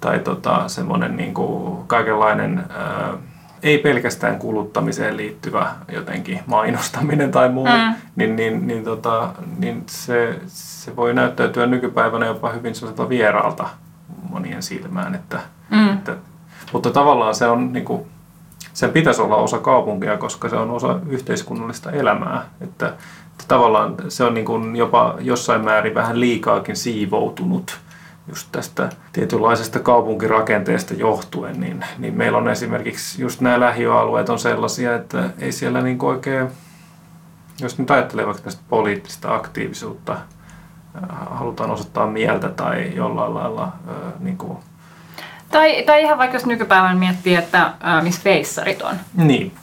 [0.00, 2.64] tai tota, semmoinen niin kuin kaikenlainen...
[2.70, 3.14] Ää,
[3.62, 7.94] ei pelkästään kuluttamiseen liittyvä jotenkin mainostaminen tai muu, mm.
[8.16, 12.74] niin, niin, niin, tota, niin se, se voi näyttäytyä nykypäivänä jopa hyvin
[13.08, 13.68] vieraalta
[14.30, 15.14] monien silmään.
[15.14, 15.40] Että,
[15.70, 15.92] mm.
[15.92, 16.16] että,
[16.72, 18.06] mutta tavallaan se on niin kuin,
[18.72, 22.48] sen pitäisi olla osa kaupunkia, koska se on osa yhteiskunnallista elämää.
[22.60, 27.78] Että, että tavallaan se on niin kuin jopa jossain määrin vähän liikaakin siivoutunut
[28.28, 34.94] just tästä tietynlaisesta kaupunkirakenteesta johtuen, niin, niin meillä on esimerkiksi just nämä lähiöalueet on sellaisia,
[34.94, 36.48] että ei siellä niin oikein,
[37.60, 44.12] jos nyt ajattelee vaikka tästä poliittista aktiivisuutta, äh, halutaan osoittaa mieltä tai jollain lailla äh,
[44.20, 44.58] niin kuin
[45.50, 48.96] Tai, tai ihan vaikka jos nykypäivän miettii, että ää, missä feissarit on.
[49.14, 49.54] Niin.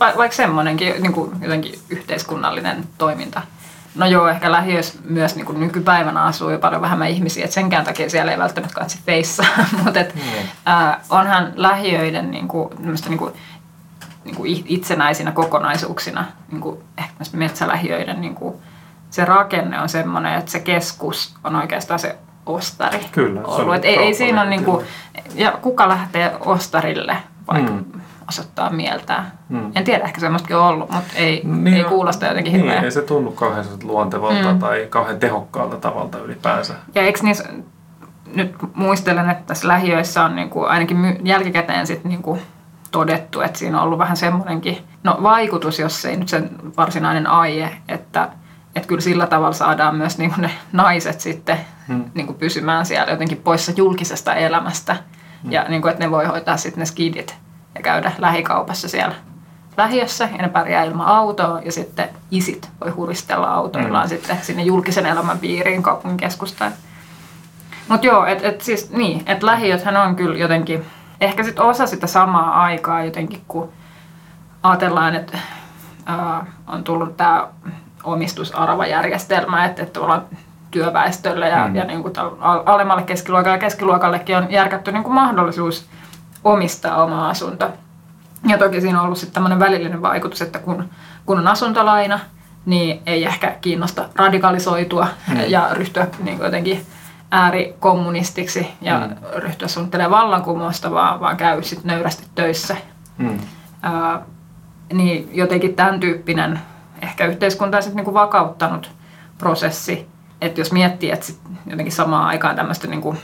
[0.00, 3.42] Va, vaikka semmoinenkin niin kuin jotenkin yhteiskunnallinen toiminta.
[3.94, 7.84] No joo, ehkä lähiöissä myös niin kuin nykypäivänä asuu jo paljon vähemmän ihmisiä, että senkään
[7.84, 9.46] takia siellä ei välttämättä katsi feissaa,
[9.84, 10.14] mutta et,
[10.66, 12.68] ää, onhan lähiöiden niin kuin,
[13.08, 13.32] niin kuin,
[14.24, 18.54] niin kuin itsenäisinä kokonaisuuksina, niin kuin ehkä myös metsälähiöiden niin kuin,
[19.10, 23.68] se rakenne on semmoinen, että se keskus on oikeastaan se ostari Kyllä, se ollut.
[23.68, 24.84] on Et ei, ei siinä ole kaupunki.
[25.14, 27.16] niinku, ja kuka lähtee ostarille
[27.52, 28.00] vaikka Mm.
[28.28, 29.32] Osoittaa mieltään.
[29.48, 29.72] Mm.
[29.74, 32.84] En tiedä, ehkä semmoistakin on ollut, mutta ei, Niin, ei kuulosta jotenkin niin, hirveän.
[32.84, 34.58] ei se tunnu kauhean luontevalta Mm.
[34.58, 36.74] tai kauhean tehokkaalta tavalta ylipäänsä.
[36.94, 37.44] Ja eikö niissä,
[38.34, 42.38] nyt muistelen, että tässä lähiöissä on niinku, ainakin my, jälkikäteen sit niinku
[42.90, 47.70] todettu, että siinä on ollut vähän semmoinenkin no, vaikutus, jos ei nyt sen varsinainen aihe,
[47.88, 48.28] että
[48.76, 51.56] että kyllä sillä tavalla saadaan myös niinku ne naiset sitten
[51.88, 52.04] Hmm.
[52.14, 54.96] niinku pysymään siellä jotenkin poissa julkisesta elämästä.
[55.50, 57.36] Ja niinku, että ne voi hoitaa sitten ne skidit
[57.74, 59.14] ja käydä lähikaupassa siellä
[59.76, 64.08] lähiössä ja ne pärjää ilman autoa ja sitten isit voi huristella autoillaan Mm.
[64.08, 66.72] sitten sinne julkisen elämän piiriin kaupungin keskustaan.
[67.88, 70.84] Mutta joo, että et siis niin, että lähiöthän on kyllä jotenkin,
[71.20, 73.72] ehkä sitten osa sitä samaa aikaa jotenkin, kun
[74.62, 75.38] ajatellaan, että
[76.06, 77.48] ää, on tullut tämä
[78.04, 80.22] omistusarvajärjestelmä, että, että ollaan
[80.70, 81.70] työväestölle ja, Mm.
[81.70, 81.76] mm.
[81.76, 82.14] ja niin kuin
[82.66, 85.86] alemmalle keskiluokalle ja keskiluokallekin on järkätty niin kuin mahdollisuus
[86.44, 87.70] omistaa oma asunto.
[88.48, 90.88] Ja toki siinä on ollut sitten tämmöinen välillinen vaikutus, että kun,
[91.26, 92.20] kun on asuntolaina,
[92.66, 95.36] niin ei ehkä kiinnosta radikalisoitua Mm.
[95.48, 96.86] ja ryhtyä niin jotenkin
[97.30, 99.14] äärikommunistiksi ja Mm.
[99.36, 102.76] ryhtyä suunnittelemaan vallankumousta, vaan, vaan käy sitten nöyrästi töissä.
[103.18, 103.38] Mm.
[103.82, 104.20] Ää,
[104.92, 106.60] niin jotenkin tämän tyyppinen
[107.02, 108.90] ehkä yhteiskuntaa sitten niinku vakauttanut
[109.38, 110.06] prosessi.
[110.40, 113.16] Että jos miettii, että sit jotenkin samaan aikaan tämmöisten niinku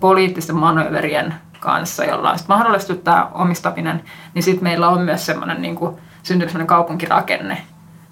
[0.00, 4.02] poliittisten manööverien kanssa, jolla on sit mahdollistettu tämä omistaminen,
[4.34, 7.62] niin sitten meillä on myös semmoinen niinku, syntynyt semmoinen kaupunkirakenne,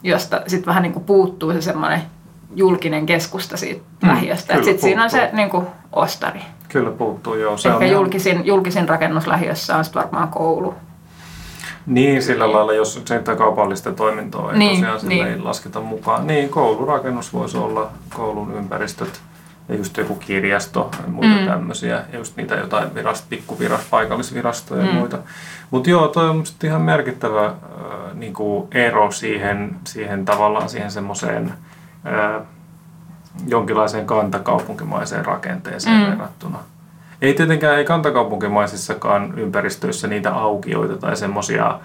[0.03, 2.03] josta sitten vähän niinku puuttuu se semmoinen
[2.55, 4.55] julkinen keskusta siitä Mm, lähiöstä.
[4.55, 5.37] Sitten siinä on se puuttuu.
[5.37, 6.41] niinku ostari.
[6.69, 7.57] Kyllä puuttuu, joo.
[7.57, 10.75] Se Ehkä on julkisin, julkisin rakennus lähiössä on sitten varmaan koulu.
[11.87, 15.27] Niin, sillä lailla, jos sitä kaupallista toimintoa ei Niin, tosiaan niin.
[15.27, 16.27] ei lasketa mukaan.
[16.27, 19.21] Niin, koulurakennus voisi olla, koulun ympäristöt
[19.69, 21.41] ja just joku kirjasto ja muita mm.
[21.41, 21.47] Mm.
[21.47, 24.99] tämmöisiä, ja just niitä jotain virast, pikkuvirast, paikallisvirastoja ja Mm.
[24.99, 25.19] muita.
[25.71, 27.53] Mutta joo, toi on ihan merkittävä äh,
[28.15, 31.55] niinku ero siihen, siihen tavallaan siihen semmoiseen
[32.07, 32.43] äh,
[33.47, 36.11] jonkinlaiseen kantakaupunkimaiseen rakenteeseen Mm.
[36.11, 36.59] verrattuna.
[37.23, 41.79] Ei tietenkään, ei kantakaupunkimaisissakaan ympäristöissä niitä aukioita tai semmoisia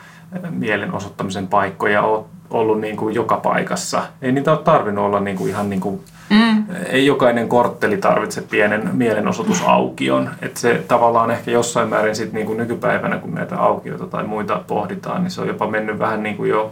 [0.50, 4.04] mielenosoittamisen paikkoja ole ollut niin kuin joka paikassa.
[4.22, 6.66] Ei niitä ole tarvinnut olla niin kuin ihan niin kuin, Mm.
[6.90, 10.30] ei jokainen kortteli tarvitse pienen mielenosoitusaukion.
[10.42, 14.62] Että se tavallaan ehkä jossain määrin sit niin kuin nykypäivänä, kun näitä aukioita tai muita
[14.68, 16.72] pohditaan, niin se on jopa mennyt vähän niin kuin jo,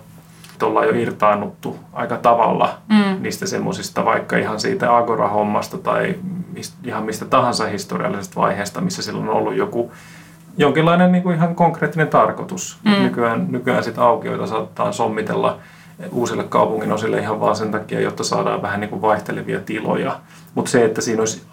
[0.53, 3.17] että ollaan jo irtaannuttu aika tavalla Mm.
[3.23, 6.15] niistä semmoisista, vaikka ihan siitä Agora-hommasta tai
[6.85, 9.91] ihan mistä tahansa historiallisesta vaiheesta, missä silloin on ollut joku
[10.57, 12.79] jonkinlainen niin kuin ihan konkreettinen tarkoitus.
[12.85, 12.91] Mm.
[12.91, 15.59] Nykyään, nykyään sit aukioita saattaa sommitella
[16.11, 20.19] uusille kaupungin osille ihan vaan sen takia, jotta saadaan vähän niin kuin vaihtelevia tiloja.
[20.55, 21.43] Mutta se, että siinä olisi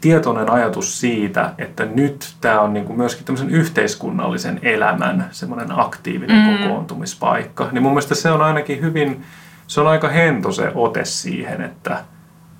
[0.00, 6.46] tietoinen ajatus siitä, että nyt tämä on niin kuin myöskin tämmöisen yhteiskunnallisen elämän semmoinen aktiivinen
[6.46, 6.58] Mm.
[6.58, 9.24] kokoontumispaikka, niin mun mielestä se on ainakin hyvin,
[9.66, 12.04] se on aika hento se ote siihen, että,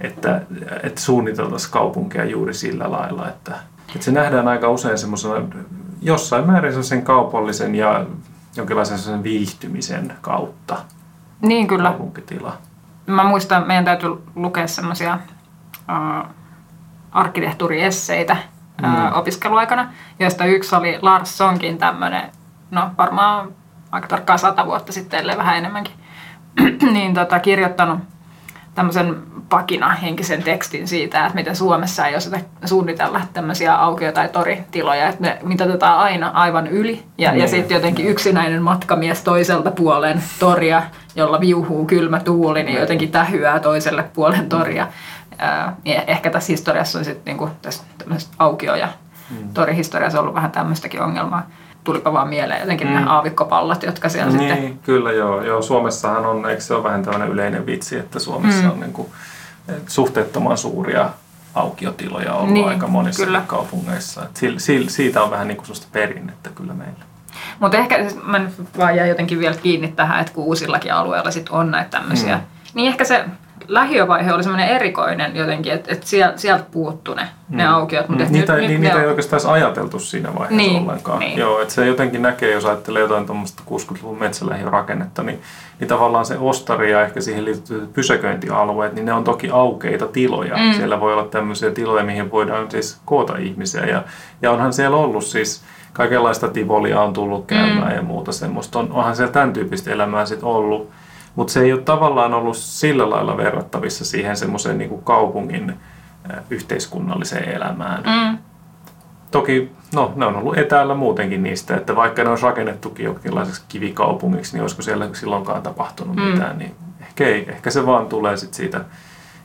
[0.01, 0.41] että,
[0.83, 3.53] että suunniteltaisiin kaupunkia juuri sillä lailla, että,
[3.89, 5.35] että se nähdään aika usein semmoisena
[6.03, 8.07] jossain määrin sen kaupallisen ja
[8.57, 10.77] jonkinlaisen sen viihtymisen kautta
[11.43, 11.89] Niin kyllä.
[11.89, 12.57] kaupunkitila.
[13.07, 15.19] Mä muistan, meidän täytyy lukea semmoisia
[15.75, 16.29] uh,
[17.13, 18.37] arkkitehtuuriesseitä
[18.83, 19.13] Mm.
[19.15, 22.23] opiskeluaikana, joista yksi oli Lars Sonkin tämmöinen,
[22.71, 23.49] no varmaan
[23.91, 25.95] aika tarkkaan sata vuotta sitten, ellei vähän enemmänkin,
[26.93, 27.99] niin tota, kirjoittanut
[28.75, 29.17] tämmöisen
[29.49, 35.23] pakina henkisen tekstin siitä, että miten Suomessa ei osata suunnitella tämmöisiä aukio- tai toritiloja, että
[35.23, 37.03] ne mitoitetaan aina aivan yli.
[37.19, 37.43] Ja, Niin.
[37.43, 40.83] ja sitten jotenkin yksinäinen matkamies toiselta puolen toria,
[41.17, 44.87] jolla viuhuu kylmä tuuli, niin jotenkin tähyää toiselle puolen toria.
[45.85, 47.83] Ja ehkä tässä historiassa on sitten niinku, tässä
[48.39, 48.89] aukio- ja
[49.55, 51.47] torihistoriassa ollut vähän tämmöistäkin ongelmaa.
[51.85, 52.95] Tulipa vaan mieleen jotenkin Mm.
[52.95, 55.43] nämä aavikkopallot, jotka siellä sitten Niin, kyllä joo.
[55.43, 55.63] joo.
[55.63, 58.71] Suomessahan on, eikö se ole vähän tämmöinen yleinen vitsi, että Suomessa Mm.
[58.71, 59.09] on niin kuin,
[59.87, 61.11] suhteettoman suuria
[61.55, 63.43] aukiotiloja ollut Niin, aika monissa kyllä.
[63.47, 64.23] kaupungeissa.
[64.25, 67.05] Et sil, sil, siitä on vähän niin kuin sellaista perinnettä kyllä meillä.
[67.61, 71.31] Mutta ehkä siis mä nyt vaan jäin jotenkin vielä kiinni tähän, että kun uusillakin alueilla
[71.31, 72.41] sit on näitä tämmöisiä, Mm.
[72.41, 72.47] mm.
[72.75, 73.25] niin ehkä se
[73.69, 77.57] lähiövaihe oli semmoinen erikoinen jotenkin, että, että sieltä, sieltä puuttu ne, mm.
[77.57, 78.09] ne aukiot.
[78.09, 78.33] Mutta Mm.
[78.33, 81.19] Niitä, nyt, niin, niitä ei oikeastaan edes ajateltu siinä vaiheessa Niin, ollenkaan.
[81.19, 81.39] niin.
[81.39, 85.41] Joo, että se jotenkin näkee, jos ajattelee jotain tuommoista 60-luvun metsälähiörakennetta, niin,
[85.81, 90.57] niin tavallaan se ostari ja ehkä siihen liittyvät pysäköintialueet, niin ne on toki aukeita tiloja.
[90.57, 90.73] Mm.
[90.73, 93.87] Siellä voi olla tämmöisiä tiloja, mihin voidaan siis koota ihmisiä.
[93.87, 94.03] Ja,
[94.43, 97.97] ja onhan siellä ollut siis kaikenlaista tivolia on tullut käymään mm.
[97.97, 98.79] ja muuta semmoista.
[98.79, 100.91] On, onhan siellä tämän tyyppistä elämää sitten ollut.
[101.37, 105.75] Mutta se ei ole tavallaan ollut sillä lailla verrattavissa siihen semmoiseen niin kaupungin
[106.51, 108.03] yhteiskunnalliseen elämään.
[108.03, 108.39] Mm.
[109.31, 114.53] Toki no, ne on ollut etäällä muutenkin niistä, että vaikka ne olisi rakennettukin jonkinlaiseksi kivikaupungiksi,
[114.53, 116.23] niin olisiko siellä silloinkaan tapahtunut mm.
[116.23, 118.85] mitään, niin ehkä, ei, ehkä se vaan tulee sit siitä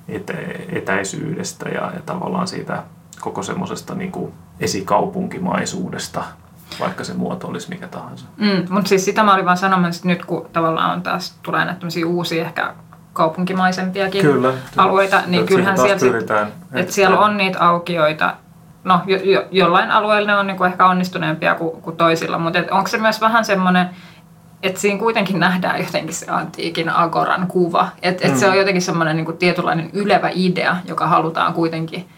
[0.07, 0.33] etä,
[0.69, 2.83] etäisyydestä ja, ja tavallaan siitä
[3.19, 4.11] koko semmoisesta niin
[4.59, 6.23] esikaupunkimaisuudesta,
[6.79, 8.25] vaikka se muoto olisi mikä tahansa.
[8.37, 11.65] Mm, mutta siis sitä mä olin vaan sanomassa, että nyt kun tavallaan on taas, tulee
[11.65, 12.73] näitä tämmöisiä uusia ehkä
[13.13, 14.53] kaupunkimaisempiakin Kyllä.
[14.77, 16.13] alueita, niin kyllähän siellä, sit,
[16.73, 18.33] että siellä on niitä aukioita.
[18.83, 22.87] No, jo, jo, jollain alueella ne on niinku ehkä onnistuneempia kuin, kuin toisilla, mutta onko
[22.87, 23.89] se myös vähän semmoinen,
[24.63, 27.87] että siinä kuitenkin nähdään jotenkin se antiikin agoran kuva.
[28.01, 28.39] Että et Mm.
[28.39, 32.09] se on jotenkin semmoinen niinku tietynlainen ylevä idea, joka halutaan kuitenkin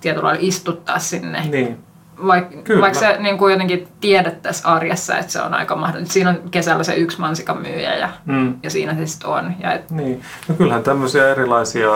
[0.00, 1.78] tietyllä lailla istuttaa sinne Niin,
[2.26, 2.46] Vaik,
[2.80, 6.12] vaikka se niin kuin jotenkin tiedettäisiin arjessa, että se on aika mahdollista.
[6.12, 9.54] Siinä on kesällä se yksi mansikan myyjä ja, mm, ja siinä se sitten on.
[9.60, 10.22] Ja et, niin.
[10.48, 11.90] No kyllähän tämmöisiä erilaisia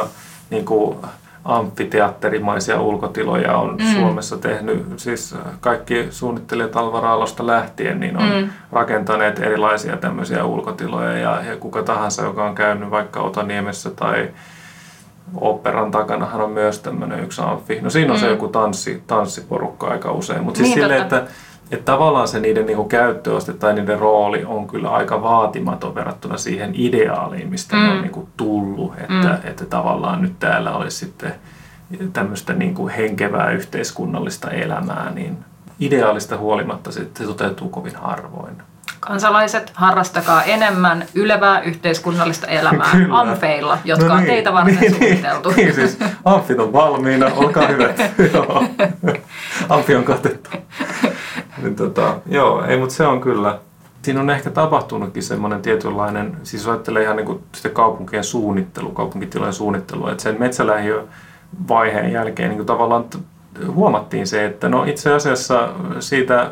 [0.50, 0.96] niin kuin
[1.44, 4.00] amfiteatterimaisia ulkotiloja on mm.
[4.00, 4.86] Suomessa tehnyt.
[4.96, 8.50] Siis kaikki suunnittelijat Alvar Aallosta lähtien niin on mm.
[8.72, 14.30] rakentaneet erilaisia tämmöisiä ulkotiloja ja, ja kuka tahansa, joka on käynyt vaikka Otaniemessä tai
[15.34, 17.80] operan takanahan on myös tämmöinen yksi amfi.
[17.80, 18.20] No siinä on mm.
[18.20, 21.26] se joku tanssi, tanssiporukka aika usein, mutta siis Niin, silleen, että
[21.72, 26.70] että tavallaan se niiden niinku käyttöaste tai niiden rooli on kyllä aika vaatimaton verrattuna siihen
[26.74, 27.82] ideaaliin, mistä mm.
[27.82, 28.92] ne on niinku tullut.
[28.98, 29.50] Että, mm.
[29.50, 31.34] että tavallaan nyt täällä olisi sitten
[32.12, 35.38] tämmöistä niinku henkevää yhteiskunnallista elämää, niin
[35.80, 38.62] ideaalista huolimatta se, se toteutuu kovin harvoin.
[39.06, 43.20] Kansalaiset, harrastakaa enemmän ylevää yhteiskunnallista elämää Kyllä.
[43.20, 45.48] amfeilla, jotka No on niin, teitä varten niin, suunniteltu.
[45.48, 48.00] Niin, niin siis amfit on valmiina, olkaa hyvät.
[48.34, 48.64] joo.
[49.68, 50.50] Amfi on katettu.
[51.62, 53.58] niin, tota, joo, ei, mutta se on kyllä.
[54.02, 59.52] Siinä on ehkä tapahtunutkin semmoinen tietynlainen, siis ajattelee ihan niin kuin sitä kaupunkien suunnittelu, kaupunkitilojen
[59.52, 63.04] suunnittelu, että sen metsälähiövaiheen jälkeen niin kuin tavallaan
[63.74, 65.68] huomattiin se, että no itse asiassa
[66.00, 66.50] siitä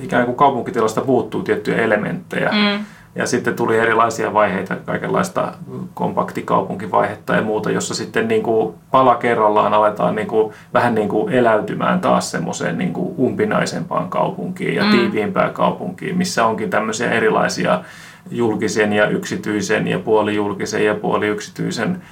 [0.00, 2.50] ikään kuin kaupunkitilasta puuttuu tiettyjä elementtejä.
[2.52, 2.84] Mm.
[3.14, 5.52] Ja sitten tuli erilaisia vaiheita, kaikenlaista
[5.94, 11.32] kompaktikaupunkivaihetta ja muuta, jossa sitten niin kuin pala kerrallaan aletaan niin kuin, vähän niin kuin
[11.32, 14.90] eläytymään taas semmoiseen niin kuin umpinaisempaan kaupunkiin ja Mm.
[14.90, 17.80] tiiviimpään kaupunkiin, missä onkin tämmöisiä erilaisia
[18.30, 22.02] julkisen ja yksityisen ja puolijulkisen ja puoliyksityisen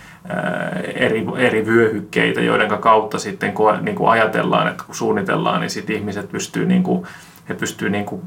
[0.95, 5.97] eri, eri vyöhykkeitä, joiden kautta sitten kun niin kuin ajatellaan, että kun suunnitellaan, niin sitten
[5.97, 7.07] ihmiset pystyy, niin kuin,
[7.51, 8.23] he pystyy niin kuin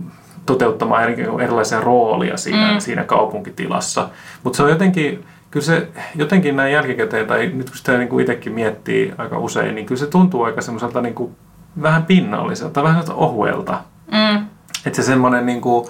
[0.46, 2.80] toteuttamaan eri, erilaisia roolia siinä, Mm.
[2.80, 4.10] siinä kaupunkitilassa.
[4.44, 8.22] Mutta se on jotenkin, kyllä se jotenkin näin jälkikäteen, tai nyt kun sitä niin kuin
[8.22, 11.36] itsekin miettii aika usein, niin kyllä se tuntuu aika semmoiselta niin kuin
[11.82, 13.82] vähän pinnalliselta, vähän ohuelta.
[14.12, 14.48] Mm.
[14.86, 15.88] Että se semmoinen niin kuin,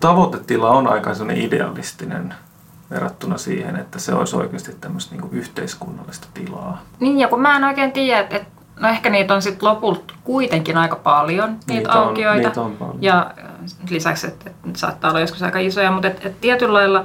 [0.00, 2.34] tavoitetila on aika semmoinen idealistinen
[2.90, 6.82] verrattuna siihen, että se olisi oikeasti tämmöistä niin yhteiskunnallista tilaa.
[7.00, 8.44] Niin, ja kun mä en oikein tiedä, että et,
[8.80, 12.48] no ehkä niitä on sitten lopulta kuitenkin aika paljon, niitä, Niitä on- aukioita.
[12.48, 12.98] niitä on paljon.
[13.00, 13.44] Ja äh,
[13.90, 17.04] lisäksi, että et, saattaa olla joskus aika isoja, mutta et, et tietyllä lailla,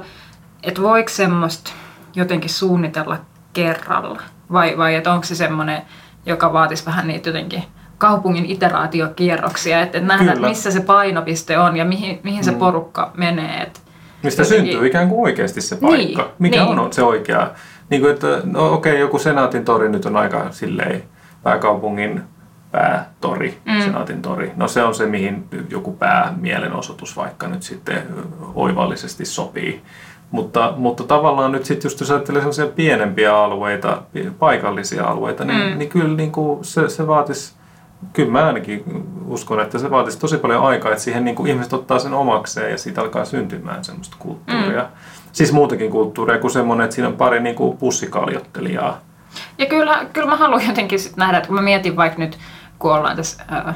[0.62, 1.72] että voiko semmoista
[2.14, 3.16] jotenkin suunnitella
[3.52, 4.22] kerralla?
[4.52, 5.82] Vai, vai että onko se semmoinen,
[6.26, 7.64] joka vaatisi vähän niitä jotenkin
[7.98, 12.58] kaupungin iteraatiokierroksia, että et nähdään, että missä se painopiste on ja mihin, mihin se Mm.
[12.58, 13.62] porukka menee.
[13.62, 13.82] Et,
[14.22, 16.22] Mistä Jotenkin- syntyy ikään kuin oikeasti se paikka.
[16.22, 16.78] Niin, Mikä niin.
[16.78, 17.50] on se oikea?
[17.90, 21.02] Niin kuin, että no okei, joku Senaatin tori nyt on aika silleen
[21.42, 22.22] pääkaupungin
[22.72, 23.80] päätori, Mm.
[23.80, 24.52] Senaatin tori.
[24.56, 28.02] No se on se, mihin joku päämielenosoitus vaikka nyt sitten
[28.54, 29.82] oivallisesti sopii.
[30.30, 34.02] Mutta, mutta tavallaan nyt sitten just jos ajattelee sellaisia pienempiä alueita,
[34.38, 35.72] paikallisia alueita, niin, Mm.
[35.72, 35.78] mm.
[35.78, 37.54] niin kyllä niin kuin se, se vaatisi
[38.12, 38.84] Kyllä mä ainakin
[39.26, 42.70] uskon, että se vaatisi tosi paljon aikaa, että siihen niin kuin ihmiset ottaa sen omakseen
[42.70, 44.82] ja siitä alkaa syntymään semmoista kulttuuria.
[44.82, 44.88] Mm.
[45.32, 49.00] Siis muutakin kulttuuria kuin semmoinen, että siinä on pari niin kuin pussikaljottelijaa.
[49.58, 52.38] Ja kyllä, kyllä mä haluan jotenkin sit nähdä, että kun mä mietin vaikka nyt,
[52.78, 53.74] kun ollaan tässä ää,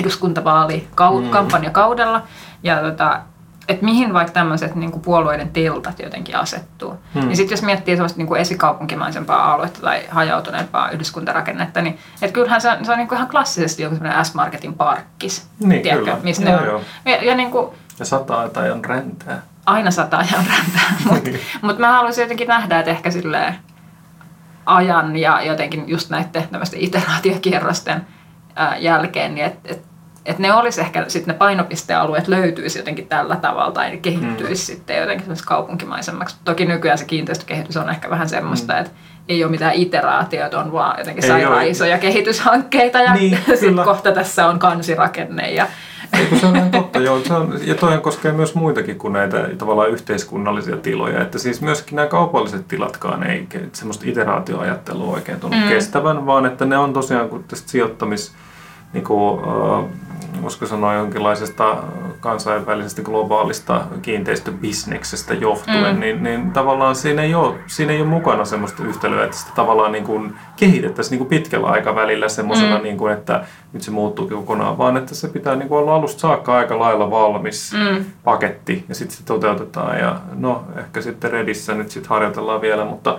[0.00, 2.22] eduskuntavaalikampanjakaudella,
[2.62, 3.20] ja tota,
[3.68, 6.94] että mihin vaikka tämmöiset niin puolueiden tiltat jotenkin asettuu.
[7.14, 7.26] Hmm.
[7.26, 12.70] Niin sitten jos miettii sellaista niin esikaupunkimaisempaa aluetta tai hajautuneempaa yhdyskuntarakennetta, niin et kyllähän se
[12.70, 15.46] on, se on niin ihan klassisesti joku semmoinen S-Marketin parkkis.
[15.60, 16.18] Niin, tiedätkö, kyllä.
[16.22, 16.66] Missä Joo, ne on.
[16.66, 16.80] joo.
[17.04, 19.42] Ja, ja niin kuin, Ja sataa tai on räntää.
[19.66, 21.30] aina sata ajan rämpää, mutta
[21.62, 23.54] mut mä haluaisin jotenkin nähdä, että ehkä silleen
[24.66, 28.06] ajan ja jotenkin just näiden tämmöisten iteraatiokierrosten
[28.78, 29.82] jälkeen, niin että et,
[30.24, 34.76] et ne olisi ehkä sitten ne painopistealueet löytyisi jotenkin tällä tavalla tai ne kehittyisi mm.
[34.76, 36.36] sitten jotenkin kaupunkimaisemmaksi.
[36.44, 38.78] Toki nykyään se kiinteistökehitys on ehkä vähän semmoista, mm.
[38.78, 38.92] että
[39.28, 44.46] ei ole mitään iteraatioita, on vaan jotenkin sairaan isoja kehityshankkeita ja niin, sitten kohta tässä
[44.46, 45.66] on kansirakenne ja
[46.12, 47.20] Eikö se on ihan totta, joo.
[47.24, 51.22] Se on, ja toihan koskee myös muitakin kuin näitä tavallaan yhteiskunnallisia tiloja.
[51.22, 55.68] Että siis myöskin nämä kaupalliset tilatkaan ei semmoista iteraatioajattelua oikein tunnu mm.
[55.68, 58.34] kestävän, vaan että ne on tosiaan kuin tästä sijoittamis
[58.92, 59.84] niin kuin, äh,
[60.42, 61.76] voisiko sanoa jonkinlaisesta
[62.26, 66.00] kansainvälisestä globaalista kiinteistöbisneksestä johtuen, mm.
[66.00, 69.92] niin, niin tavallaan siinä ei, ole, siinä ei ole mukana semmoista yhtälöä, että sitä tavallaan
[69.92, 72.82] niin kuin kehitettäisiin niin kuin pitkällä aikavälillä semmoisena, mm.
[72.82, 76.20] niin kuin, että nyt se muuttuu kokonaan, vaan että se pitää niin kuin olla alusta
[76.20, 78.04] saakka aika lailla valmis mm.
[78.24, 83.18] paketti ja sitten se toteutetaan ja no ehkä sitten Redissä nyt sitten harjoitellaan vielä, mutta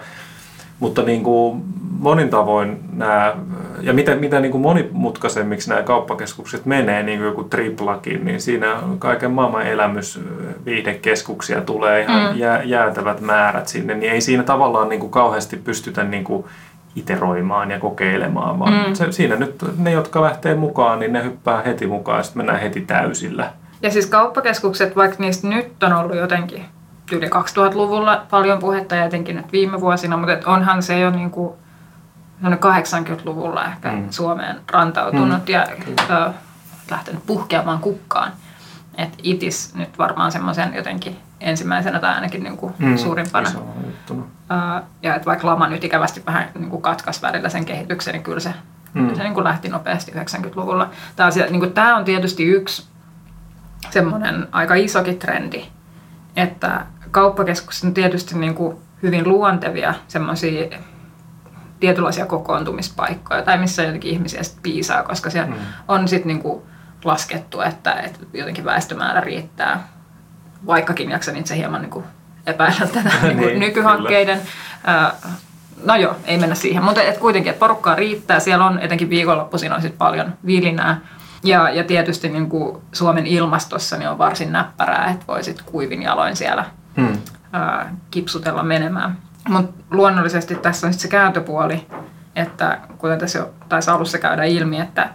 [0.80, 1.64] mutta niin kuin
[2.00, 3.36] monin tavoin nämä,
[3.82, 8.76] ja mitä, mitä niin kuin monimutkaisemmiksi nämä kauppakeskukset menee, niin kuin joku triplakin, niin siinä
[9.00, 10.20] kaiken maailman elämys,
[10.66, 12.40] viihdekeskuksia tulee ihan mm.
[12.40, 16.46] jää, jäätävät määrät sinne, niin ei siinä tavallaan niin kuin kauheasti pystytä niin kuin
[16.96, 18.94] iteroimaan ja kokeilemaan, vaan mm.
[18.94, 22.60] se, siinä nyt ne, jotka lähtee mukaan, niin ne hyppää heti mukaan ja sitten mennään
[22.60, 23.52] heti täysillä.
[23.82, 26.66] Ja siis kauppakeskukset, vaikka niistä nyt on ollut jotenkin
[27.12, 31.54] yli 2000-luvulla paljon puhetta ja etenkin nyt viime vuosina, mutta onhan se jo niin kuin
[32.44, 34.08] 80-luvulla ehkä mm.
[34.10, 35.54] Suomeen rantautunut mm.
[35.54, 35.68] ja
[36.10, 36.32] ö,
[36.92, 38.32] lähtenyt puhkeamaan kukkaan.
[38.98, 43.50] Et itis nyt varmaan semmoisen jotenkin ensimmäisenä tai ainakin niin kuin mm, suurimpana.
[44.12, 44.24] Uh,
[45.02, 48.40] ja että vaikka lama nyt ikävästi vähän niin kuin katkaisi välillä sen kehityksen, niin kyllä
[48.40, 48.54] se,
[48.94, 49.16] mm.
[49.16, 50.90] se niin kuin lähti nopeasti 90-luvulla.
[51.16, 52.88] Tämä, asia, niin kuin, tämä on tietysti yksi
[53.90, 55.66] semmoinen aika isokin trendi,
[56.36, 60.78] että kauppakeskukset on tietysti niin kuin hyvin luontevia semmoisia
[61.80, 65.62] tietynlaisia kokoontumispaikkoja tai missä jotenkin ihmisiä sitten piisaa, koska siellä mm.
[65.88, 66.62] on sitten niin kuin
[67.04, 69.88] laskettu, että, että jotenkin väestömäärä riittää,
[70.68, 72.06] vaikkakin jaksan itse hieman niin kuin
[72.48, 74.40] epäillä tätä niin, niin, nykyhankkeiden.
[74.40, 75.12] Kyllä.
[75.86, 78.40] No joo, ei mennä siihen, mutta et kuitenkin, että porukkaa riittää.
[78.40, 81.00] Siellä on etenkin viikonloppuisin on sit paljon vilinää.
[81.44, 86.36] Ja, ja tietysti niin kuin Suomen ilmastossa niin on varsin näppärää, että voisit kuivin jaloin
[86.36, 86.66] siellä
[86.98, 87.22] hmm.
[87.54, 89.18] ää, kipsutella menemään.
[89.48, 91.88] Mutta luonnollisesti tässä on se kääntöpuoli,
[92.36, 95.10] että kuten tässä jo taisi alussa käydä ilmi, että,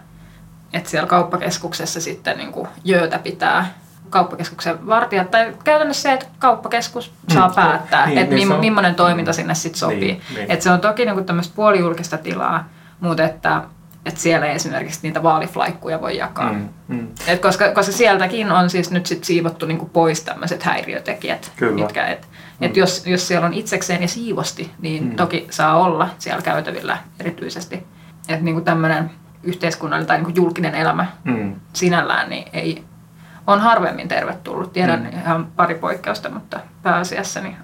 [0.73, 3.73] että siellä kauppakeskuksessa sitten niin kuin jöötä pitää
[4.13, 8.95] kauppakeskuksen vartijat, tai käytännössä se, että kauppakeskus saa mm, päättää, niin, että niin, mi- millainen
[8.95, 9.99] toiminta sinne sitten sopii.
[9.99, 10.51] Niin, niin.
[10.51, 12.69] Että se on toki niin tämmöistä puolijulkista tilaa,
[12.99, 13.61] mutta että
[14.05, 16.53] että siellä ei esimerkiksi niitä vaaliflaikkuja voi jakaa.
[16.53, 17.07] Mm, mm.
[17.27, 21.51] Et koska, koska sieltäkin on siis nyt sit siivottu niinku pois tämmöiset häiriötekijät.
[21.55, 21.83] Kyllä.
[21.83, 22.27] Mitkä, et,
[22.59, 22.65] mm.
[22.65, 25.15] et jos, jos siellä on itsekseen ja siivosti, niin mm.
[25.15, 27.75] toki saa olla siellä käytävillä erityisesti.
[28.27, 29.11] Että niinku tämmöinen
[29.43, 31.55] yhteiskunnallinen tai niinku julkinen elämä mm.
[31.73, 32.83] sinällään niin ei,
[33.47, 34.73] on harvemmin tervetullut.
[34.73, 35.19] Tiedän mm.
[35.19, 37.55] ihan pari poikkeusta, mutta pääasiassa niin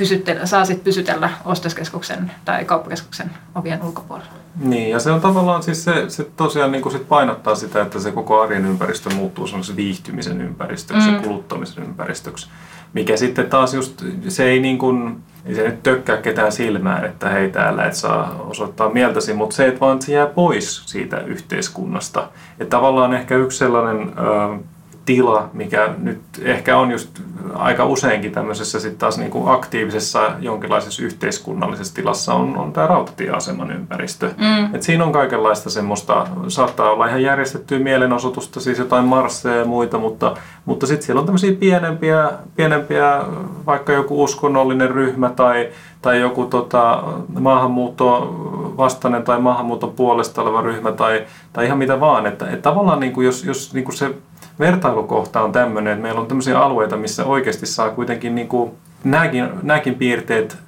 [0.00, 4.30] pysyttele, saa sitten pysytellä ostoskeskuksen tai kauppakeskuksen ovien ulkopuolella.
[4.60, 8.00] Niin, ja se on tavallaan siis se, se tosiaan niin kuin sit painottaa sitä, että
[8.00, 11.14] se koko arjen ympäristö muuttuu se viihtymisen ympäristöksi mm.
[11.14, 12.48] ja kuluttamisen ympäristöksi.
[12.92, 17.28] Mikä sitten taas just, se ei niin kuin, ei se nyt tökkää ketään silmään, että
[17.28, 22.28] hei täällä et saa osoittaa mieltäsi, mutta se, että vaan se jää pois siitä yhteiskunnasta.
[22.60, 24.12] Että tavallaan ehkä yksi sellainen...
[24.18, 24.58] Ö,
[25.04, 27.20] tila, mikä nyt ehkä on just
[27.54, 33.70] aika useinkin tämmöisessä sitten taas niin kuin aktiivisessa jonkinlaisessa yhteiskunnallisessa tilassa on, on tämä rautatieaseman
[33.70, 34.30] ympäristö.
[34.36, 34.74] Mm.
[34.74, 39.98] Et siinä on kaikenlaista semmoista, saattaa olla ihan järjestettyä mielenosoitusta, siis jotain marsseja ja muita,
[39.98, 43.22] mutta, mutta sitten siellä on tämmöisiä pienempiä, pienempiä,
[43.66, 45.68] vaikka joku uskonnollinen ryhmä tai,
[46.02, 47.02] tai joku tota,
[47.40, 48.34] maahanmuutto
[48.76, 52.26] vastainen tai maahanmuuton puolesta oleva ryhmä tai, tai ihan mitä vaan.
[52.26, 54.14] Että, että tavallaan niin kuin jos, jos niin kuin se
[54.60, 58.70] vertailukohta on tämmöinen, että meillä on tämmöisiä alueita, missä oikeasti saa kuitenkin niin kuin,
[59.04, 60.58] nämäkin, nämäkin piirteet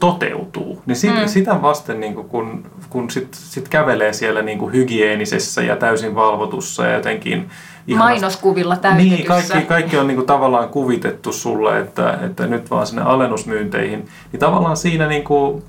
[0.00, 1.26] toteutuu, niin sit, mm.
[1.28, 6.14] sitä vasten niin kuin, kun, kun sit, sit kävelee siellä niin kuin hygienisessä ja täysin
[6.14, 7.48] valvotussa ja jotenkin
[7.86, 9.14] ihanasti, Mainoskuvilla täytetyssä.
[9.14, 14.08] Niin, kaikki, kaikki on niin kuin, tavallaan kuvitettu sulle, että, että nyt vaan sinne alennusmyynteihin.
[14.32, 15.62] Niin tavallaan siinä niin kuin,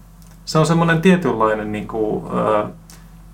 [0.46, 2.24] se on semmoinen tietynlainen niin kuin,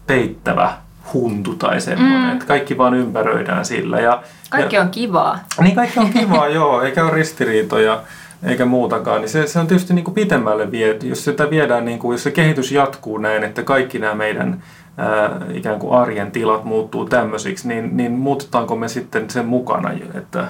[0.08, 0.74] peittävä
[1.14, 2.32] huntu tai semmoinen, mm.
[2.32, 4.00] että kaikki vaan ympäröidään sillä.
[4.00, 5.40] Ja, kaikki ja, on kivaa.
[5.62, 8.04] Niin kaikki on kivaa, joo, eikä ole ristiriitoja
[8.44, 11.08] eikä muutakaan, niin se, se on tietysti niin kuin pitemmälle viety.
[11.08, 14.64] Jos sitä viedään, niin kuin, jos se kehitys jatkuu näin, että kaikki nämä meidän
[14.98, 20.48] ää, ikään kuin arjen tilat muuttuu tämmöisiksi, niin, niin muutetaanko me sitten sen mukana, että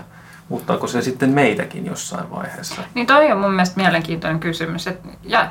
[0.49, 2.81] muuttaako se sitten meitäkin jossain vaiheessa?
[2.93, 4.87] Niin toi on mun mielestä mielenkiintoinen kysymys.
[4.87, 5.49] Et, ja,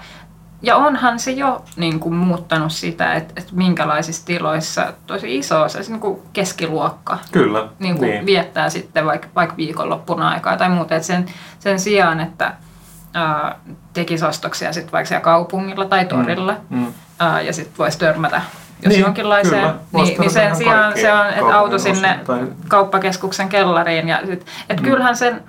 [0.62, 5.78] ja onhan se jo niin kuin, muuttanut sitä, että, että minkälaisissa tiloissa tosi iso osa,
[5.78, 8.26] siis niin kuin keskiluokka Kyllä, niin kuin niin.
[8.26, 10.94] viettää sitten vaikka, vaikka viikonloppuna aikaa tai muuta.
[10.96, 11.26] Et sen,
[11.58, 12.52] sen sijaan, että
[13.14, 13.58] ää,
[13.92, 16.92] tekisi ostoksia sitten vaikka siellä kaupungilla tai torilla Mm.
[17.18, 18.42] ää, ja sitten voisi törmätä
[18.82, 20.04] jos Niin, jonkinlaiseen, kyllä.
[20.04, 24.08] Niin, niin sen sijaan se on, että auto sinne tai- kauppakeskuksen kellariin.
[24.08, 24.84] Ja sit, et Mm.
[24.84, 25.42] kyllähän sen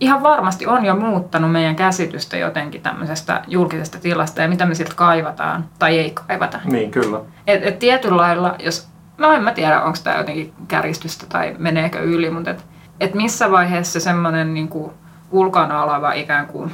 [0.00, 4.94] ihan varmasti on jo muuttanut meidän käsitystä jotenkin tämmöisestä julkisesta tilasta ja mitä me siltä
[4.96, 6.60] kaivataan tai ei kaivata.
[6.64, 7.20] Niin, kyllä.
[7.46, 8.88] Et, et tietyllä lailla, jos,
[9.18, 12.64] no en mä tiedä, onko tämä jotenkin kärjistystä tai meneekö yli, mutta et,
[13.00, 14.92] et missä vaiheessa semmoinen niinku
[15.30, 16.72] ulkona oleva ikään kuin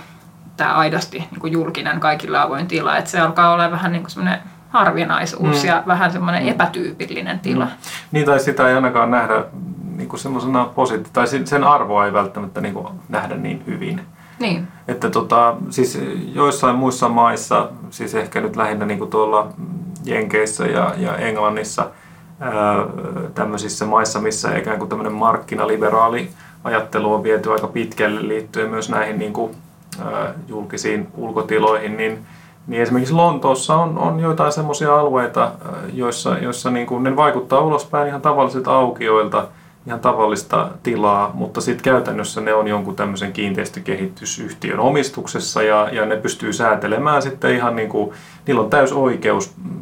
[0.56, 4.40] tämä aidosti niinku julkinen kaikille avoin tila, että se alkaa olla vähän niin kuin semmoinen
[4.68, 5.68] harvinaisuus Mm.
[5.68, 7.68] ja vähän semmoinen epätyypillinen tila.
[8.12, 9.44] Niin, tai sitä ei ainakaan nähdä
[10.00, 14.00] niin kuin semmoisena positi- tai sen- arvoa ei välttämättä niin kuin nähdä niin hyvin.
[14.38, 14.68] Niin.
[14.88, 15.98] Että tota, siis
[16.34, 19.48] joissain muissa maissa, siis ehkä nyt lähinnä niin kuin tuolla
[20.04, 21.86] Jenkeissä ja, ja Englannissa,
[22.40, 22.52] ää,
[23.34, 26.30] tämmöisissä maissa, missä ikään kuin tämmöinen markkinaliberaali
[26.64, 29.56] ajattelu on viety aika pitkälle liittyen myös näihin niin kuin,
[30.04, 32.26] ää, julkisiin ulkotiloihin, niin,
[32.66, 35.52] niin esimerkiksi Lontoossa on, on joitain semmoisia alueita,
[35.92, 39.46] joissa, joissa niin kuin ne vaikuttaa ulospäin ihan tavallisilta aukioilta,
[39.86, 46.16] ihan tavallista tilaa, mutta sitten käytännössä ne on jonkun tämmöisen kiinteistökehitysyhtiön omistuksessa ja, ja ne
[46.16, 48.10] pystyy säätelemään sitten ihan niin kuin,
[48.46, 49.80] niillä on täys oikeus mm,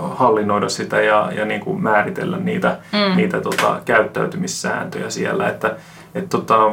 [0.00, 3.16] hallinnoida sitä ja, ja niin kuin määritellä niitä, mm.
[3.16, 5.76] niitä tota, käyttäytymissääntöjä siellä, että
[6.14, 6.72] et tota,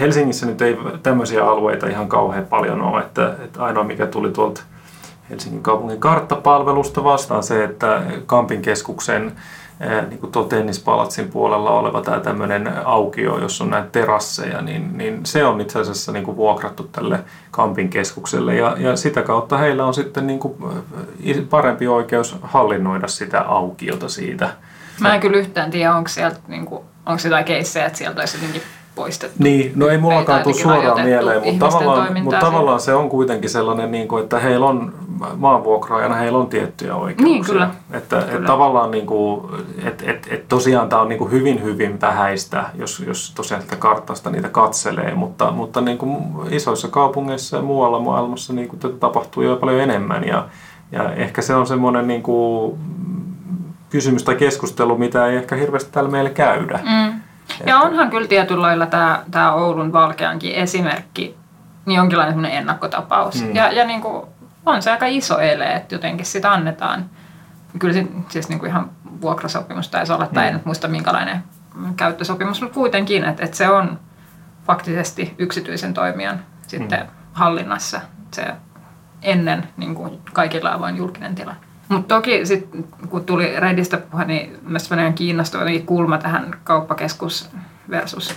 [0.00, 4.62] Helsingissä nyt ei tämmöisiä alueita ihan kauhean paljon ole, että, että ainoa mikä tuli tuolta
[5.30, 9.32] Helsingin kaupungin karttapalvelusta vastaan se, että Kampin keskuksen
[10.08, 15.44] niin kuin tennispalatsin puolella oleva tämä tämmöinen aukio, jossa on näitä terasseja, niin, niin se
[15.44, 17.20] on itse asiassa niin kuin vuokrattu tälle
[17.50, 20.54] Kampin keskukselle ja, ja sitä kautta heillä on sitten niin kuin
[21.50, 24.48] parempi oikeus hallinnoida sitä aukiota siitä.
[25.00, 28.62] Mä en kyllä yhtään tiedä, onko sieltä niinku, onko jotain keissejä, että sieltä olisi jotenkin
[28.96, 29.36] poistettu.
[29.42, 33.90] Niin, no ei mullakaan tule suoraan mieleen, mutta tavallaan, mutta tavallaan se on kuitenkin sellainen,
[33.90, 34.92] niin kuin, että heillä on
[35.36, 37.24] maanvuokraajana heillä on tiettyjä oikeuksia.
[37.24, 37.70] Niin, kyllä.
[37.92, 38.32] Että, Kyllä.
[38.32, 39.46] että tavallaan niin kuin,
[39.84, 43.76] et, et, et tosiaan tämä on niin kuin hyvin hyvin vähäistä, jos, jos tosiaan sitä
[43.76, 46.16] kartasta niitä katselee, mutta, mutta niin kuin
[46.50, 50.48] isoissa kaupungeissa ja muualla maailmassa niin kuin tätä tapahtuu jo paljon enemmän ja,
[50.92, 52.78] ja ehkä se on semmoinen niin kuin
[53.90, 56.80] kysymys tai keskustelu, mitä ei ehkä hirveästi täällä meillä käydä.
[56.82, 57.15] Mm.
[57.66, 61.36] Ja onhan kyllä tietyllä lailla tämä, tämä Oulun Valkeankin esimerkki
[61.86, 63.42] niin jonkinlainen ennakkotapaus.
[63.42, 63.54] Mm.
[63.54, 64.26] Ja, ja niin kuin,
[64.66, 67.04] on se aika iso ele, että jotenkin sitä annetaan.
[67.78, 68.90] Kyllä se, siis niin kuin ihan
[69.20, 71.42] vuokrasopimus taisi olla, tai en nyt muista minkälainen
[71.96, 73.98] käyttösopimus, mutta kuitenkin, että, että se on
[74.66, 77.06] faktisesti yksityisen toimijan sitten Mm.
[77.32, 78.00] hallinnassa
[78.30, 78.46] se
[79.22, 81.54] ennen niin kuin kaikilla avoin julkinen tila.
[81.88, 82.68] Mutta toki sit,
[83.08, 84.60] kun tuli Redistä puhe, niin
[85.06, 87.50] on kiinnostava kulma tähän kauppakeskus
[87.90, 88.34] versus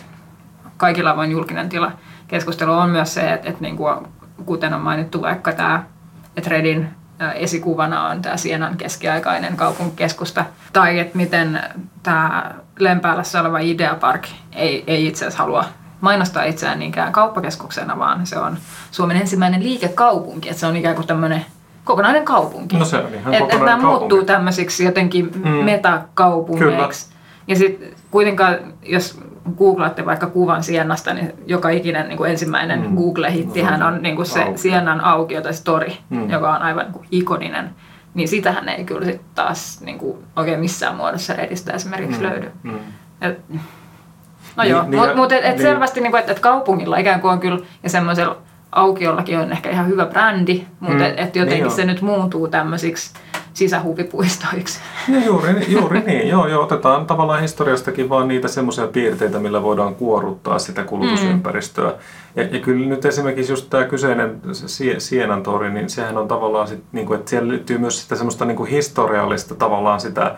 [0.77, 1.91] kaikilla avoin julkinen tila.
[2.27, 4.07] Keskustelu on myös se, että, että niin kuin,
[4.45, 5.83] kuten on mainittu vaikka tämä,
[6.37, 6.89] että Redin
[7.35, 11.61] esikuvana on tämä Sienan keskiaikainen kaupunkikeskusta, tai että miten
[12.03, 15.65] tämä Lempäälässä oleva Ideapark ei, ei itse asiassa halua
[16.01, 18.57] mainostaa itseään niinkään kauppakeskuksena, vaan se on
[18.91, 21.45] Suomen ensimmäinen liikekaupunki, että se on ikään kuin tämmöinen
[21.83, 22.77] kokonainen kaupunki.
[22.77, 23.99] No se on ihan Et, et kokonainen nämä kaupunki.
[23.99, 25.49] muuttuu tämmöisiksi jotenkin Mm.
[25.49, 27.13] metakaupungeiksi.
[27.47, 29.19] Ja sitten kuitenkaan, jos
[29.57, 32.95] googlaatte vaikka kuvan Siennasta, niin joka ikinen niin kuin ensimmäinen Mm.
[32.97, 34.57] Google-hittihän on niin kuin se Aukio.
[34.57, 36.29] Siennan aukio tai story, Mm.
[36.29, 37.69] joka on aivan niin kuin ikoninen.
[38.13, 42.25] Niin sitähän ei kyllä sit taas niin kuin oikein missään muodossa Redistä esimerkiksi Mm.
[42.29, 42.51] löydy.
[42.63, 42.75] Mm.
[43.21, 43.39] Et,
[44.55, 45.61] no Niin, joo, niin niin, mutta ja- mut et, et niin.
[45.61, 48.37] selvästi niin kuin, et, et kaupungilla ikään kuin on kyllä, ja semmoisella
[48.71, 51.71] aukiollakin on ehkä ihan hyvä brändi, mutta Mm, mm, et, jotenkin niin niin on.
[51.71, 53.13] se nyt muuntuu tämmöisiksi
[53.53, 54.79] sisähuvipuistoiksi.
[55.13, 59.95] Ja juuri, juuri niin, joo, joo, otetaan tavallaan historiastakin vaan niitä semmoisia piirteitä, millä voidaan
[59.95, 61.93] kuorruttaa sitä kulutusympäristöä.
[62.35, 66.67] Ja, ja kyllä nyt esimerkiksi just tämä kyseinen Sie- Sienan tori, niin sehän on tavallaan
[66.67, 70.35] sit, niin kuin, että siellä liittyy myös sitä semmoista niin kuin historiallista tavallaan sitä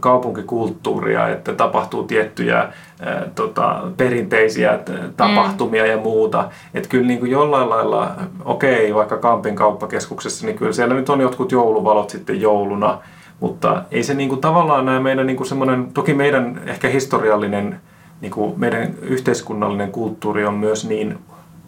[0.00, 6.48] kaupunkikulttuuria, että tapahtuu tiettyjä ää, tota, perinteisiä t- tapahtumia ja muuta.
[6.74, 8.10] Että kyllä niin kuin jollain lailla,
[8.44, 12.98] okei, vaikka Kampin kauppakeskuksessa, niin kyllä siellä nyt on jotkut jouluvalot sitten jouluna,
[13.40, 17.80] mutta ei se niin kuin tavallaan nämä meidän niin kuin semmoinen, toki meidän ehkä historiallinen,
[18.20, 21.18] niin kuin meidän yhteiskunnallinen kulttuuri on myös niin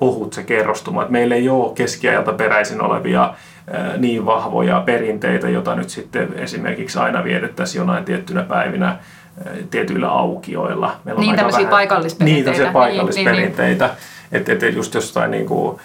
[0.01, 3.35] ohut se kerrostuma, että meillä ei ole keskiajalta peräisin olevia
[3.99, 8.97] niin vahvoja perinteitä, joita nyt sitten esimerkiksi aina vietettäisiin jonain tiettynä päivinä
[9.71, 10.97] tietyillä aukioilla.
[11.05, 12.35] Meillä Niin, aika tämmöisiä paikallisperinteitä.
[12.35, 13.91] Niin, tämmöisiä Niin, paikallisperinteitä.
[14.33, 15.79] Että et, just jostain niin kuin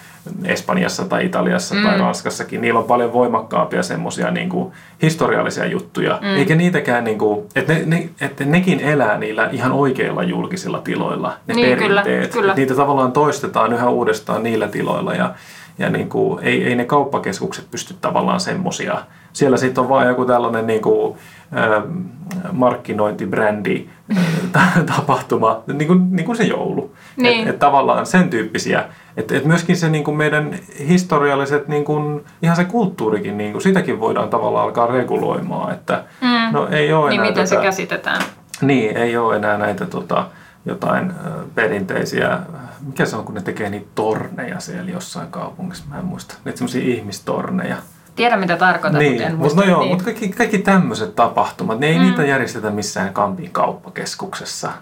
[0.44, 1.82] Espanjassa tai Italiassa mm.
[1.82, 4.72] tai Ranskassakin, niillä on paljon voimakkaampia semmoisia niin kuin
[5.02, 6.18] historiallisia juttuja.
[6.22, 6.36] Mm.
[6.36, 11.36] Eikä niitäkään, niin kuin, että ne, ne, että nekin elää niillä ihan oikeilla julkisilla tiloilla,
[11.46, 12.32] ne Niin, kyllä, perinteet.
[12.32, 12.54] kyllä.
[12.54, 15.34] Niitä tavallaan toistetaan yhä uudestaan niillä tiloilla ja,
[15.80, 18.98] ja niin kuin, ei, ei ne kauppakeskukset pysty tavallaan semmoisia.
[19.32, 21.18] Siellä sitten on vaan joku tällainen niin kuin,
[21.58, 21.98] ähm,
[22.52, 23.86] markkinointibrändi
[24.56, 26.94] äh, tapahtuma, niin kuin, niin kuin se joulu.
[27.16, 27.42] Niin.
[27.42, 28.84] Et, et tavallaan sen tyyppisiä.
[29.16, 30.54] Että et myöskin se niin kuin meidän
[30.88, 35.72] historialliset, niin kuin, ihan se kulttuurikin, niin kuin, sitäkin voidaan tavallaan alkaa reguloimaan.
[35.72, 36.52] Että, Mm.
[36.52, 38.22] no, ei ole Niin enää miten se tätä- käsitetään.
[38.62, 40.26] niin, ei ole enää näitä tota,
[40.64, 41.12] jotain
[41.54, 42.38] perinteisiä,
[42.86, 46.58] mikä se on, kun ne tekee niitä torneja siellä jossain kaupungissa, mä en muista, niitä
[46.58, 47.76] semmoisia ihmistorneja.
[48.16, 49.56] Tiedän mitä tarkoitat, mutta en Niin, muista.
[49.56, 49.90] mutta no joo, niin.
[49.90, 52.04] mutta kaikki, kaikki tämmöiset tapahtumat, ne ei mm.
[52.04, 54.72] niitä järjestetä missään Kampin kauppakeskuksessa.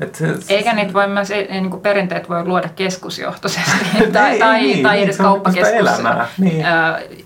[0.00, 3.70] Et se, Eikä niitä voi myös, niin perinteet voi luoda keskusjohtoisesti
[4.12, 6.64] tai, Ei, tai, niin, tai niin, edes sitä kauppakeskus elämää, niin.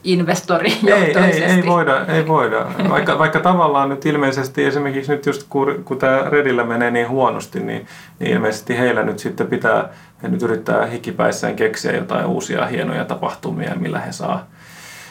[0.04, 2.66] investori ei, ei, ei, voida, ei voida.
[2.88, 7.60] Vaikka, vaikka tavallaan nyt ilmeisesti esimerkiksi nyt just kun, kun tämä Redillä menee niin huonosti,
[7.60, 7.86] niin,
[8.18, 9.88] niin ilmeisesti heillä nyt sitten pitää,
[10.22, 14.46] he nyt yrittää hikipäissään keksiä jotain uusia hienoja tapahtumia, millä he saa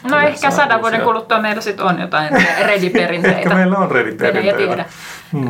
[0.02, 2.30] No millä ehkä sadan vuoden kuluttua meillä sitten on jotain
[2.66, 3.38] rediperinteitä.
[3.38, 4.84] Ehkä meillä on rediperinteitä.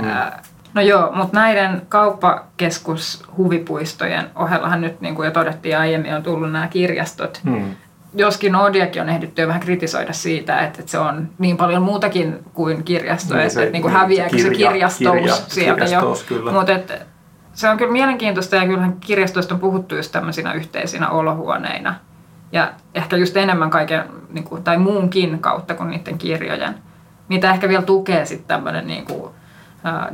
[0.04, 0.42] Ää,
[0.74, 6.68] No joo, mutta näiden kauppakeskushuvipuistojen ohellahan nyt, niin kuin jo todettiin aiemmin, on tullut nämä
[6.68, 7.40] kirjastot.
[7.44, 7.64] Hmm.
[8.14, 12.38] Joskin Odiakin on ehditty jo vähän kritisoida siitä, että, että se on niin paljon muutakin
[12.54, 16.20] kuin kirjasto, Niin että, se- että niin kuin häviääkö se kirja- kirjastous kirja- sieltä kirjastous,
[16.20, 16.26] jo.
[16.28, 16.52] kyllä.
[16.52, 16.98] Mutta että
[17.52, 21.94] se on kyllä mielenkiintoista ja kyllähän kirjastoista on puhuttu just tämmöisinä yhteisinä olohuoneina.
[22.52, 26.74] Ja ehkä just enemmän kaiken, niin kuin, tai muunkin kautta kuin niiden kirjojen.
[27.28, 29.32] Mitä ehkä vielä tukee sitten tämmöinen niin kuin,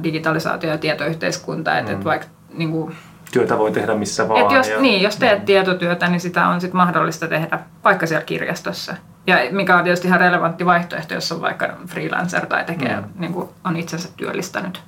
[0.02, 1.78] digitalisaatio ja tietoyhteiskunta.
[1.78, 1.98] Että Mm.
[1.98, 2.96] et vaikka niin kuin,
[3.32, 4.40] Työtä voi tehdä missä vaan.
[4.46, 8.24] et jos, ja- niin, jos teet tietotyötä, niin sitä on sit mahdollista tehdä vaikka siellä
[8.24, 8.94] kirjastossa.
[9.26, 13.02] Ja mikä on tietysti ihan relevantti vaihtoehto, jos on vaikka freelancer tai tekee, Mm.
[13.02, 13.20] mm.
[13.20, 14.82] niin kuin on itsensä työllistänyt.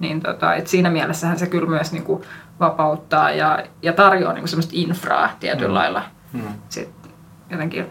[0.00, 2.22] Niin tota, et siinä mielessähän se kyllä myös niin kuin
[2.60, 5.74] vapauttaa ja, ja tarjoaa niin kuin semmoista infraa tietyllä Mm.
[5.74, 6.02] lailla
[6.32, 6.42] Hmm.
[6.68, 6.90] sit
[7.50, 7.86] jotenkin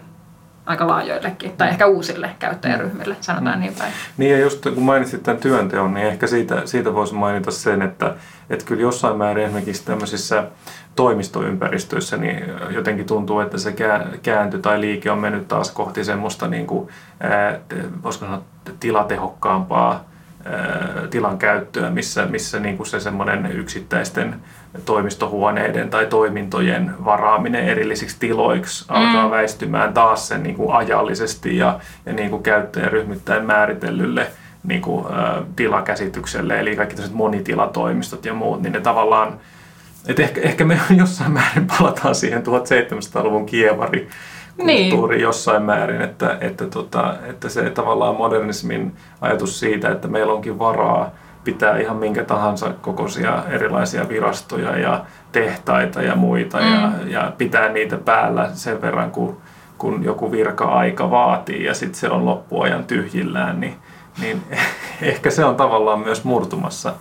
[0.71, 3.93] aika laajoillekin, tai ehkä uusille käyttäjäryhmille, sanotaan niin päin.
[4.17, 8.15] Niin ja just kun mainitsit tämän työnteon, niin ehkä siitä, siitä voisi mainita sen, että,
[8.49, 10.43] että kyllä jossain määrin esimerkiksi tämmöisissä
[10.95, 16.47] toimistoympäristöissä niin jotenkin tuntuu, että se kää- käänty tai liike on mennyt taas kohti semmoista
[16.47, 17.59] niin kuin, ää,
[18.03, 18.41] voisiko sanoa
[18.79, 20.11] tilatehokkaampaa
[21.09, 24.35] tilan käyttöä, missä, missä niin kuin se semmoinen yksittäisten
[24.85, 28.95] toimistohuoneiden tai toimintojen varaaminen erillisiksi tiloiksi mm.
[28.95, 34.27] alkaa väistymään taas sen niin kuin ajallisesti ja, ja niin kuin käyttäjäryhmittäin määritellylle
[34.63, 39.39] niin kuin, ä, tilakäsitykselle, eli kaikki tämmöiset monitilatoimistot ja muut, niin ne tavallaan,
[40.07, 44.07] et ehkä, ehkä me jossain määrin palataan siihen 1700-luvun kievari
[44.57, 45.23] kulttuuri Niin.
[45.23, 51.11] jossain määrin, että, että, tota, että se tavallaan modernismin ajatus siitä, että meillä onkin varaa
[51.43, 56.73] pitää ihan minkä tahansa kokoisia erilaisia virastoja ja tehtaita ja muita mm.
[56.73, 59.37] ja, ja pitää niitä päällä sen verran, kun,
[59.77, 63.75] kun joku virka-aika vaatii ja sitten se on loppuajan tyhjillään, niin,
[64.21, 64.43] niin
[65.01, 66.93] ehkä se on tavallaan myös murtumassa,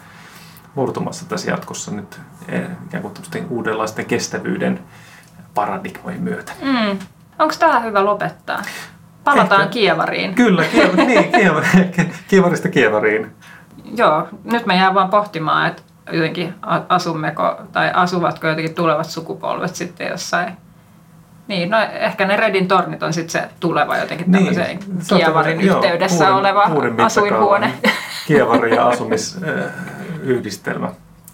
[0.75, 3.15] murtumassa tässä jatkossa nyt eh, ikään kuin
[3.51, 4.81] uudenlaisten kestävyyden
[5.55, 6.53] paradigmojen myötä.
[6.63, 6.99] Mm.
[7.39, 8.63] Onko tämä hyvä lopettaa?
[9.25, 9.73] Palataan Ehkä.
[9.73, 10.35] kievariin.
[10.35, 13.33] Kyllä, kiev- niin, kiev- kievarista kievariin.
[13.97, 15.83] Joo, nyt mä jään vaan pohtimaan, että
[16.13, 16.55] jotenkin
[16.89, 20.57] asummeko tai asuvatko jotenkin tulevat sukupolvet sitten jossain.
[21.49, 25.21] Niin, no ehkä ne Redin tornit on sitten se tuleva jotenkin tämmöiseen Niin, se on
[25.21, 27.73] kievarin joo, yhteydessä uuden- oleva uuden asuinhuone.
[28.27, 30.89] Kievari ja asumisyhdistelmä.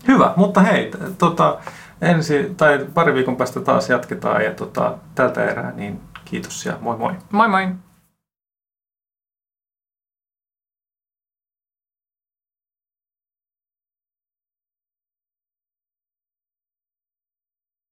[0.09, 1.57] Hyvä, mutta hei, tota,
[2.03, 6.97] ensi, tai pari viikon päästä taas jatketaan ja tota, tältä erää, niin kiitos ja moi
[6.97, 7.13] moi.
[7.31, 7.69] Moi moi!